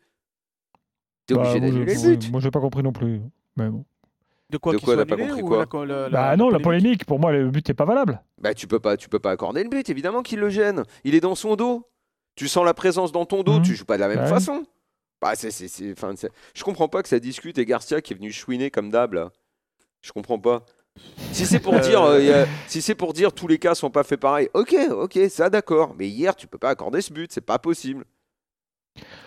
Tu 1.26 1.34
es 1.34 1.38
Bah, 1.38 1.44
obligé 1.44 1.60
moi, 1.60 1.70
d'annuler 1.70 1.94
le 1.96 2.16
but. 2.18 2.32
Moi, 2.32 2.42
j'ai 2.42 2.52
pas 2.52 2.60
compris 2.60 2.84
non 2.84 2.92
plus. 2.92 3.22
Mais 3.56 3.70
bon. 3.70 3.86
De 4.50 4.58
quoi 4.58 4.72
De 4.74 4.78
qu'il 4.78 4.86
quoi, 4.86 4.96
soit 4.96 5.06
pas 5.06 5.18
compris 5.18 5.42
ou 5.42 5.46
quoi 5.46 5.66
la- 5.86 5.86
la- 5.86 5.96
la- 6.04 6.10
bah 6.10 6.30
la 6.32 6.38
non, 6.38 6.50
la 6.50 6.60
polémique 6.60 7.06
pour 7.06 7.20
moi, 7.20 7.34
le 7.34 7.50
but 7.50 7.68
n'est 7.68 7.74
pas 7.74 7.84
valable. 7.84 8.22
Bah 8.38 8.54
tu 8.54 8.66
peux 8.66 8.80
pas, 8.80 8.96
tu 8.96 9.10
peux 9.10 9.20
pas 9.20 9.32
accorder 9.32 9.62
le 9.64 9.70
but. 9.70 9.90
Évidemment 9.90 10.22
qu'il 10.24 10.40
le 10.40 10.50
gêne. 10.50 10.84
Il 11.04 11.16
est 11.16 11.20
dans 11.20 11.36
son 11.36 11.56
dos. 11.58 11.86
Tu 12.36 12.48
sens 12.48 12.64
la 12.66 12.74
présence 12.74 13.12
dans 13.12 13.26
ton 13.26 13.44
dos. 13.44 13.58
Mhm. 13.58 13.62
Tu 13.64 13.76
joues 13.76 13.84
pas 13.86 13.96
de 13.98 14.02
la 14.02 14.08
même 14.08 14.20
Bah 14.20 14.28
façon. 14.28 14.64
Bah 15.22 15.34
c'est, 15.36 15.52
c'est, 15.52 15.68
c'est- 15.68 15.92
enfin, 15.92 16.14
c'est- 16.16 16.32
je 16.54 16.64
comprends 16.64 16.88
pas 16.88 17.04
que 17.04 17.10
ça 17.10 17.20
discute 17.20 17.58
et 17.58 17.66
Garcia 17.66 18.00
qui 18.02 18.14
est 18.14 18.16
venu 18.16 18.32
chouiner 18.32 18.70
comme 18.72 18.90
d'hab 18.90 19.14
là. 19.14 19.32
Je 20.02 20.14
comprends 20.14 20.40
pas. 20.40 20.64
Si 21.32 21.46
c'est 21.46 21.60
pour 21.60 21.74
Euh, 21.76 21.80
dire, 21.80 22.02
euh, 22.02 22.44
a- 22.44 22.48
si 22.68 22.82
c'est 22.82 22.96
pour 22.96 23.14
dire 23.14 23.32
tous 23.34 23.48
les 23.48 23.58
cas 23.60 23.76
sont 23.76 23.90
pas 23.92 24.04
faits 24.04 24.20
pareil. 24.20 24.50
Ok, 24.54 24.76
ok, 24.92 25.20
ça 25.30 25.50
d'accord. 25.50 25.96
Mais 25.98 26.08
hier 26.08 26.36
tu 26.36 26.48
peux 26.48 26.58
pas 26.58 26.70
accorder 26.70 27.02
ce 27.02 27.12
but. 27.14 27.32
C'est 27.32 27.42
pas 27.42 27.60
possible. 27.60 28.06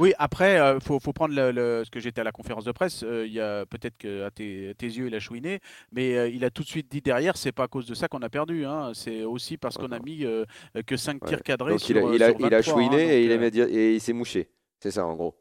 Oui, 0.01 0.13
après, 0.19 0.57
il 0.75 0.81
faut, 0.81 0.99
faut 0.99 1.13
prendre 1.13 1.33
le, 1.33 1.53
le- 1.53 1.83
ce 1.85 1.91
que 1.91 2.01
j'étais 2.01 2.21
à 2.21 2.25
la 2.25 2.33
conférence 2.33 2.65
de 2.65 2.73
presse. 2.73 3.05
euh, 3.05 3.25
Il 3.25 3.33
y 3.33 3.41
a 3.41 3.65
peut-être 3.67 3.97
que 3.99 4.25
à 4.25 4.31
tes, 4.33 4.71
à 4.71 4.75
tes 4.75 4.87
yeux, 4.87 5.07
il 5.07 5.15
a 5.15 5.21
chouiné, 5.21 5.61
mais 5.93 6.17
euh, 6.17 6.29
il 6.29 6.45
a 6.45 6.51
tout 6.51 6.63
de 6.65 6.69
suite 6.69 6.91
dit 6.91 7.01
derrière, 7.01 7.37
c'est 7.37 7.53
pas 7.53 7.65
à 7.65 7.69
cause 7.69 7.87
de 7.87 7.95
ça 7.95 8.09
qu'on 8.09 8.19
a 8.23 8.29
perdu. 8.29 8.65
hein, 8.67 8.91
C'est 8.95 9.23
aussi 9.23 9.57
parce 9.59 9.79
qu'on 9.79 9.93
a 9.93 10.01
mis 10.01 10.25
euh, 10.25 10.45
que 10.87 10.97
5 10.97 11.23
Ouais. 11.23 11.29
tirs 11.29 11.43
cadrés 11.45 11.71
Donc 11.71 11.81
sur, 11.81 11.97
il 11.97 12.03
a, 12.03 12.07
euh, 12.09 12.15
il 12.17 12.23
a, 12.23 12.27
sur 12.33 12.41
il 12.41 12.55
a 12.55 12.57
23, 12.59 12.75
chouiné 12.75 13.05
hein, 13.05 13.09
et, 13.13 13.25
il 13.25 13.31
euh, 13.61 13.95
et 13.95 13.99
s'est 14.01 14.13
mouché. 14.13 14.49
C'est 14.83 14.91
ça 14.91 15.07
en 15.07 15.15
gros. 15.15 15.37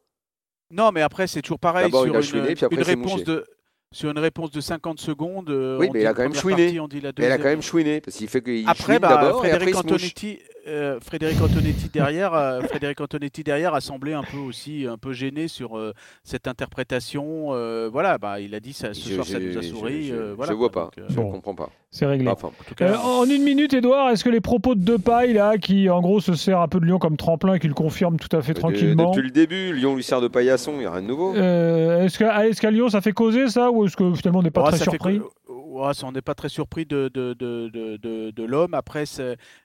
Non, 0.70 0.92
mais 0.92 1.02
après, 1.02 1.26
c'est 1.26 1.42
toujours 1.42 1.58
pareil 1.60 1.86
D'abord, 1.86 2.04
sur 2.04 2.12
il 2.14 2.16
a 2.16 2.20
une, 2.20 2.24
chouiné, 2.24 2.54
puis 2.54 2.66
après, 2.66 2.78
une 2.78 2.84
réponse 2.84 3.12
mouché. 3.14 3.24
de 3.24 3.46
sur 3.92 4.12
une 4.12 4.20
réponse 4.20 4.52
de 4.52 4.62
50 4.62 5.00
secondes. 5.00 5.50
euh, 5.50 5.78
Oui, 5.80 5.90
mais 5.94 6.02
il 6.02 6.08
a 6.08 6.14
quand 6.14 6.22
même 6.24 6.34
chouiné. 6.36 6.66
partie, 6.66 6.80
on 6.80 6.88
dit 6.88 7.02
la 7.02 7.10
Mais 7.18 7.26
il 7.26 7.26
a 7.26 7.38
deuxième. 7.38 7.42
quand 7.42 7.50
même 7.50 7.62
chouiné 7.62 8.02
parce 8.02 8.18
qu'il 8.18 8.28
fait 8.28 8.42
qu'il 8.42 8.68
Après, 8.70 8.84
chouine 8.84 9.00
bah, 9.00 9.08
d'abord 9.22 9.46
et 9.46 9.52
après. 9.52 9.74
Antonetti, 9.76 10.40
euh, 10.70 11.00
Frédéric 11.02 11.42
Antonetti 11.42 11.90
derrière, 11.90 12.34
euh, 12.34 12.62
Frédéric 12.62 13.02
Antonetti 13.02 13.44
derrière 13.44 13.74
a 13.74 13.82
semblé 13.82 14.14
un 14.14 14.24
peu 14.24 14.38
aussi 14.38 14.86
un 14.90 14.98
peu 14.98 15.12
gêné 15.14 15.48
sur 15.48 15.78
euh, 15.78 15.94
cette 16.24 16.48
interprétation. 16.48 17.50
euh, 17.54 17.90
voilà, 17.92 18.18
bah, 18.18 18.40
il 18.40 18.54
a 18.56 18.60
dit 18.60 18.74
ça, 18.74 18.94
ce 18.94 19.10
Je- 19.10 19.14
soir 19.16 19.26
ça 19.26 19.40
je- 19.40 19.46
nous 19.48 19.58
a 19.58 19.62
je- 19.62 19.68
souri. 19.68 20.04
je- 20.08 20.14
euh, 20.16 20.34
voilà, 20.36 20.52
je 20.54 20.58
vois 20.58 20.72
pas. 20.72 20.84
donc, 20.86 20.98
euh, 21.00 21.06
Je 21.10 21.16
Bon. 21.16 21.32
comprends 21.32 21.56
pas. 21.56 21.70
C'est 21.92 22.06
réglé. 22.06 22.28
Enfin, 22.30 22.50
en 22.50 22.64
tout 22.68 22.76
cas, 22.76 22.86
Euh, 22.92 22.98
en 22.98 23.26
une 23.26 23.42
minute, 23.44 23.74
Edouard, 23.74 24.12
est-ce 24.12 24.24
que 24.24 24.30
les 24.30 24.42
propos 24.42 24.76
de 24.76 24.82
Depay, 24.82 25.34
là, 25.34 25.58
qui 25.58 25.90
en 25.90 26.02
gros 26.02 26.20
se 26.20 26.36
sert 26.36 26.60
un 26.62 26.68
peu 26.68 26.80
de 26.80 26.86
Lyon 26.86 27.00
comme 27.00 27.18
tremplin 27.18 27.56
et 27.56 27.60
qui 27.60 27.68
le 27.68 27.74
confirme 27.74 28.18
tout 28.18 28.36
à 28.38 28.42
fait 28.44 28.54
De- 28.54 28.60
tranquillement, 28.60 29.10
depuis 29.12 29.24
le 29.26 29.32
début, 29.32 29.74
Lyon 29.74 29.96
lui 29.96 30.04
sert 30.04 30.22
de 30.22 30.28
paillasson, 30.28 30.74
il 30.74 30.80
n'y 30.80 30.86
a 30.86 30.92
rien 30.92 31.02
de 31.02 31.08
nouveau. 31.08 31.34
euh, 31.36 32.04
est-ce 32.06 32.20
qu'à 32.20 32.48
qu'à 32.52 32.72
Lyon 32.72 32.90
ça 32.90 33.02
fait 33.02 33.12
causer 33.12 33.48
ça 33.48 33.72
ou 33.72 33.86
est-ce 33.86 33.98
que 33.98 34.14
finalement 34.14 34.40
on 34.40 34.44
n'est 34.44 34.52
pas 34.52 34.64
Ouais, 34.66 34.70
très 34.70 34.78
surpris 34.80 35.20
on 36.04 36.12
n'est 36.12 36.22
pas 36.22 36.36
très 36.36 36.50
surpris 36.50 36.86
de, 36.86 37.10
de, 37.14 37.34
de, 37.34 37.70
de, 37.70 37.98
de- 37.98 38.32
de 38.32 38.44
l'homme. 38.44 38.74
Après, 38.74 39.04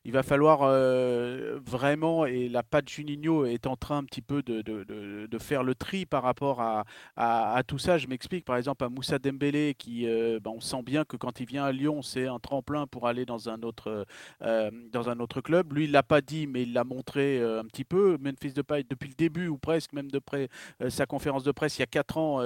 il 0.04 0.12
va 0.12 0.23
falloir 0.23 0.61
euh, 0.62 1.58
vraiment, 1.64 2.26
et 2.26 2.49
la 2.49 2.62
patte 2.62 2.88
Juninho 2.88 3.44
est 3.46 3.66
en 3.66 3.76
train 3.76 3.99
un 3.99 4.04
petit 4.04 4.20
peu 4.23 4.42
de, 4.42 4.62
de, 4.62 4.84
de- 4.84 5.26
de 5.30 5.38
faire 5.38 5.62
le 5.62 5.75
tri 5.75 6.06
par 6.06 6.23
rapport 6.23 6.61
à, 6.61 6.84
à, 7.16 7.62
tout 7.66 7.78
ça. 7.78 7.99
Je 7.99 8.06
m'explique, 8.06 8.44
par 8.44 8.56
exemple, 8.56 8.84
à 8.84 8.88
Moussa 8.88 9.18
Dembélé, 9.18 9.75
qui, 9.78 10.06
euh, 10.06 10.38
ben, 10.42 10.52
on 10.54 10.61
sent 10.61 10.82
bien 10.82 11.04
que 11.04 11.16
quand 11.16 11.40
il 11.40 11.46
vient 11.46 11.64
à 11.64 11.73
Lyon, 11.73 12.02
c'est 12.02 12.26
un 12.26 12.38
tremplin 12.38 12.87
pour 12.87 13.06
aller 13.08 13.25
dans 13.25 13.49
un 13.49 13.62
autre, 13.62 14.06
euh, 14.42 14.70
dans 14.92 15.08
un 15.08 15.18
autre 15.20 15.40
club. 15.40 15.73
Lui, 15.73 15.84
il 15.84 15.92
l'a 15.92 16.02
pas 16.02 16.20
dit, 16.20 16.46
mais 16.46 16.62
il 16.62 16.73
l'a 16.73 16.84
montré 16.84 17.40
un 17.42 17.64
petit 17.64 17.84
peu. 17.84 18.18
Memphis 18.20 18.52
Depay, 18.52 18.84
depuis 18.88 19.08
le 19.08 19.14
début, 19.14 19.49
ou 19.49 19.58
presque, 19.58 19.92
même 19.92 20.11
depuis 20.11 20.49
euh, 20.82 20.90
sa 20.90 21.06
conférence 21.06 21.44
de 21.44 21.52
presse 21.52 21.78
il 21.78 21.80
y 21.80 21.84
a 21.84 21.87
4 21.87 22.18
ans, 22.18 22.40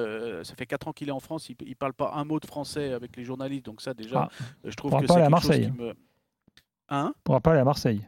ça 0.45 0.55
fait 0.55 0.67
4 0.67 0.89
ans 0.89 0.93
qu'il 0.93 1.09
est 1.09 1.13
en 1.13 1.21
France, 1.21 1.49
il 1.49 1.57
ne 1.69 1.75
parle 1.75 1.93
pas 1.95 2.13
un 2.15 2.25
mot 2.25 2.39
de 2.41 2.47
français 2.47 2.93
avec 2.93 3.17
les 3.17 3.25
journalistes, 3.25 3.48
donc 3.61 3.81
ça 3.81 3.95
déjà, 3.95 4.29
Ah, 4.31 4.45
euh, 4.65 4.71
je 4.71 4.77
trouve 4.77 4.91
pourra 4.91 5.03
que 5.03 5.09
c'est 5.09 5.15
quelque 5.15 5.25
chose 5.25 5.31
Marseille. 5.31 5.71
qui 5.73 5.83
me... 5.83 5.95
Hein? 6.91 7.13
Pourra 7.25 7.41
pas 7.41 7.51
aller 7.53 7.61
à 7.61 7.65
Marseille. 7.65 8.01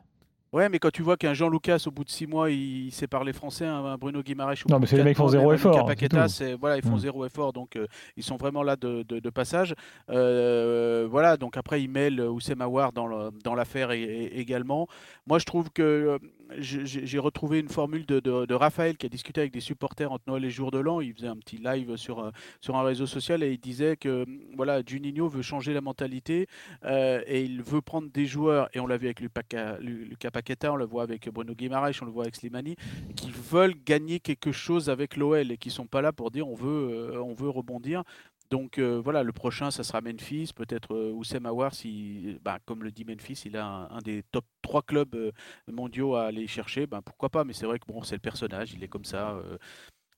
Ouais, 0.52 0.68
mais 0.68 0.80
quand 0.80 0.90
tu 0.90 1.02
vois 1.02 1.16
qu'un 1.16 1.32
Jean 1.32 1.49
Lucas, 1.49 1.85
au 1.87 1.92
bout 1.92 2.02
de 2.02 2.11
6 2.11 2.26
mois, 2.26 2.50
il, 2.50 2.87
il 2.87 2.90
sait 2.92 3.06
parler 3.06 3.32
français, 3.32 3.66
un 3.66 3.97
Bruno 3.97 4.20
Guimaraes, 4.20 4.54
Non, 4.68 4.80
mais 4.80 4.87
c'est 4.87 4.97
les 4.97 5.04
mecs 5.04 5.14
qui 5.14 5.23
font 5.23 5.28
zéro 5.28 5.52
effort, 5.52 5.87
Paqueta, 5.87 6.26
c'est- 6.26 6.54
voilà, 6.54 6.76
ils 6.76 6.82
font 6.82 6.97
Mm. 6.97 7.00
zéro 7.00 7.25
effort, 7.25 7.52
donc 7.52 7.76
euh, 7.76 7.87
ils 8.16 8.25
sont 8.25 8.37
vraiment 8.37 8.64
là 8.64 8.75
de, 8.75 9.04
de- 9.04 9.20
de 9.20 9.30
passage. 9.30 9.76
Euh, 10.09 11.06
voilà, 11.09 11.37
donc 11.37 11.56
après, 11.56 11.80
ils 11.82 11.88
mêlent 11.88 12.20
Oussem 12.20 12.61
Aouar 12.62 12.92
dans 12.92 13.54
l'affaire 13.54 13.92
et- 13.92 14.02
et- 14.02 14.40
également. 14.40 14.88
Moi, 15.26 15.38
je 15.38 15.44
trouve 15.44 15.70
que 15.70 16.18
j'ai 16.59 17.19
retrouvé 17.19 17.59
une 17.61 17.69
formule 17.69 18.07
de, 18.07 18.21
de- 18.21 18.54
Raphaël 18.54 18.97
qui 18.97 19.07
a 19.07 19.09
discuté 19.09 19.40
avec 19.40 19.52
des 19.52 19.61
supporters 19.61 20.11
entre 20.12 20.25
Noël 20.26 20.45
et 20.45 20.50
Jour 20.50 20.71
de 20.71 20.78
l'An. 20.78 21.00
Il 21.00 21.14
faisait 21.14 21.28
un 21.28 21.37
petit 21.37 21.57
live 21.59 21.97
sur, 21.97 22.19
euh, 22.19 22.30
sur 22.61 22.76
un 22.76 22.83
réseau 22.83 23.07
social 23.07 23.42
et 23.42 23.52
il 23.52 23.59
disait 23.59 23.97
que 23.97 24.25
hum, 24.25 24.38
voilà, 24.57 24.83
Juninho 24.85 25.28
veut 25.28 25.42
changer 25.42 25.73
la 25.73 25.80
mentalité 25.80 26.47
euh, 26.85 27.23
et 27.26 27.42
il 27.45 27.62
veut 27.62 27.80
prendre 27.80 28.09
des 28.11 28.26
joueurs, 28.26 28.69
et 28.75 28.80
on 28.80 28.87
l'a 28.87 28.97
vu 28.97 29.07
avec 29.07 29.21
Lupaca- 29.21 29.78
Lu- 29.80 30.04
Lucas 30.04 30.30
Paqueta, 30.30 30.73
on 30.73 30.76
le 30.76 30.85
voit 30.85 31.02
avec 31.02 31.28
Bruno 31.30 31.54
Guimaraes, 31.54 31.92
on 32.02 32.04
le 32.04 32.11
voit 32.11 32.25
avec 32.25 32.37
Slimani, 32.37 32.76
qui 33.16 33.30
veulent 33.30 33.75
gagner 33.87 34.21
quelque 34.21 34.52
chose 34.52 34.90
avec 34.90 35.16
l'OL 35.16 35.50
et 35.52 35.57
qui 35.57 35.71
sont 35.71 35.87
pas 35.87 36.02
là 36.02 36.12
pour 36.12 36.30
dire 36.30 36.49
on 36.49 36.54
veut, 36.54 36.90
euh, 37.14 37.23
on 37.23 37.35
veut 37.35 37.49
rebondir. 37.49 38.02
Donc 38.50 38.78
euh, 38.78 39.00
voilà, 39.02 39.23
le 39.23 39.33
prochain, 39.33 39.71
ça 39.71 39.85
sera 39.85 40.00
Memphis, 40.00 40.50
peut-être 40.54 40.95
euh, 40.95 41.12
Oussem 41.12 41.47
Aouar, 41.47 41.73
si, 41.73 42.37
bah, 42.42 42.59
comme 42.66 42.83
le 42.83 42.90
dit 42.90 43.04
Memphis, 43.04 43.42
il 43.47 43.57
a 43.57 43.64
un, 43.64 43.90
un 43.90 43.99
des 44.04 44.25
top 44.33 44.45
3 44.62 44.83
clubs 44.83 45.14
euh, 45.14 45.30
mondiaux 45.71 46.16
à 46.16 46.25
aller 46.25 46.47
chercher, 46.49 46.87
ben, 46.88 47.00
pourquoi 47.00 47.28
pas, 47.28 47.45
mais 47.45 47.52
c'est 47.52 47.66
vrai 47.66 47.78
que 47.78 47.87
bon, 47.87 48.02
c'est 48.02 48.16
le 48.16 48.21
personnage, 48.21 48.73
il 48.75 48.83
est 48.83 48.88
comme 48.88 49.04
ça. 49.04 49.30
euh, 49.30 49.57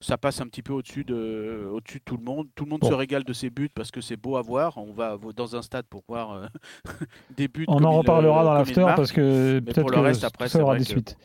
ça 0.00 0.18
passe 0.18 0.40
un 0.40 0.48
petit 0.48 0.62
peu 0.62 0.72
au-dessus 0.72 1.04
de, 1.04 1.68
au-dessus 1.70 1.98
de 1.98 2.04
tout 2.04 2.16
le 2.16 2.24
monde. 2.24 2.48
Tout 2.56 2.64
le 2.64 2.70
monde 2.70 2.80
Bon. 2.80 2.88
se 2.88 2.94
régale 2.94 3.22
de 3.22 3.32
ses 3.32 3.50
buts 3.50 3.70
parce 3.72 3.92
que 3.92 4.00
c'est 4.00 4.16
beau 4.16 4.36
à 4.36 4.42
voir. 4.42 4.76
On 4.76 4.92
va 4.92 5.16
dans 5.36 5.54
un 5.54 5.62
stade 5.62 5.86
pour 5.86 6.02
voir 6.08 6.48
des 7.36 7.46
buts. 7.46 7.66
On 7.68 7.84
en 7.84 7.92
reparlera 7.98 8.42
dans 8.42 8.52
l'after 8.52 8.84
parce 8.96 9.12
que 9.12 9.60
peut-être 9.60 9.92
que 9.92 9.98
reste, 10.00 10.24
après, 10.24 10.48
ça 10.48 10.60
aura 10.60 10.76
des 10.76 10.82
que- 10.84 10.90
suites. 10.90 11.16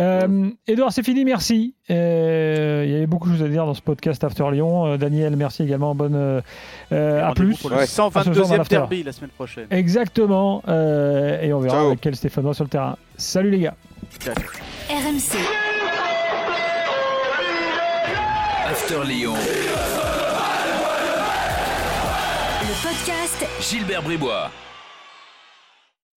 Euh, 0.00 0.50
Edouard, 0.66 0.92
c'est 0.92 1.04
fini, 1.04 1.24
merci. 1.24 1.74
Euh, 1.90 2.82
Il 2.86 2.92
y 2.92 2.96
avait 2.96 3.06
beaucoup 3.06 3.28
de 3.30 3.34
choses 3.36 3.44
à 3.44 3.48
dire 3.48 3.64
dans 3.64 3.74
ce 3.74 3.80
podcast 3.82 4.24
After 4.24 4.44
Lyon. 4.50 4.86
Euh, 4.86 4.96
Daniel, 4.96 5.36
merci 5.36 5.62
également. 5.62 5.94
Bonne 5.94 6.16
euh, 6.16 7.22
à 7.24 7.32
plus. 7.32 7.56
pour 7.58 7.70
le 7.70 7.76
Ouais. 7.76 7.82
À 7.82 7.86
ce 7.86 7.94
soir 7.94 8.10
dans 8.10 8.20
122e 8.22 8.56
l'after. 8.56 8.74
derby 8.76 9.02
la 9.04 9.12
semaine 9.12 9.30
prochaine. 9.30 9.66
Exactement. 9.70 10.62
euh, 10.68 11.40
et 11.40 11.52
on 11.52 11.60
verra 11.60 11.76
Ciao. 11.76 11.86
avec 11.88 12.00
quel 12.00 12.16
Stéphanois 12.16 12.54
sur 12.54 12.64
le 12.64 12.70
terrain. 12.70 12.96
Salut 13.16 13.50
les 13.50 13.60
gars. 13.60 13.74
RMC. 14.90 15.38
After 18.68 19.04
Lyon. 19.06 19.34
Le 22.62 22.88
podcast 22.88 23.46
Gilbert 23.60 24.02
Bribois. 24.02 24.50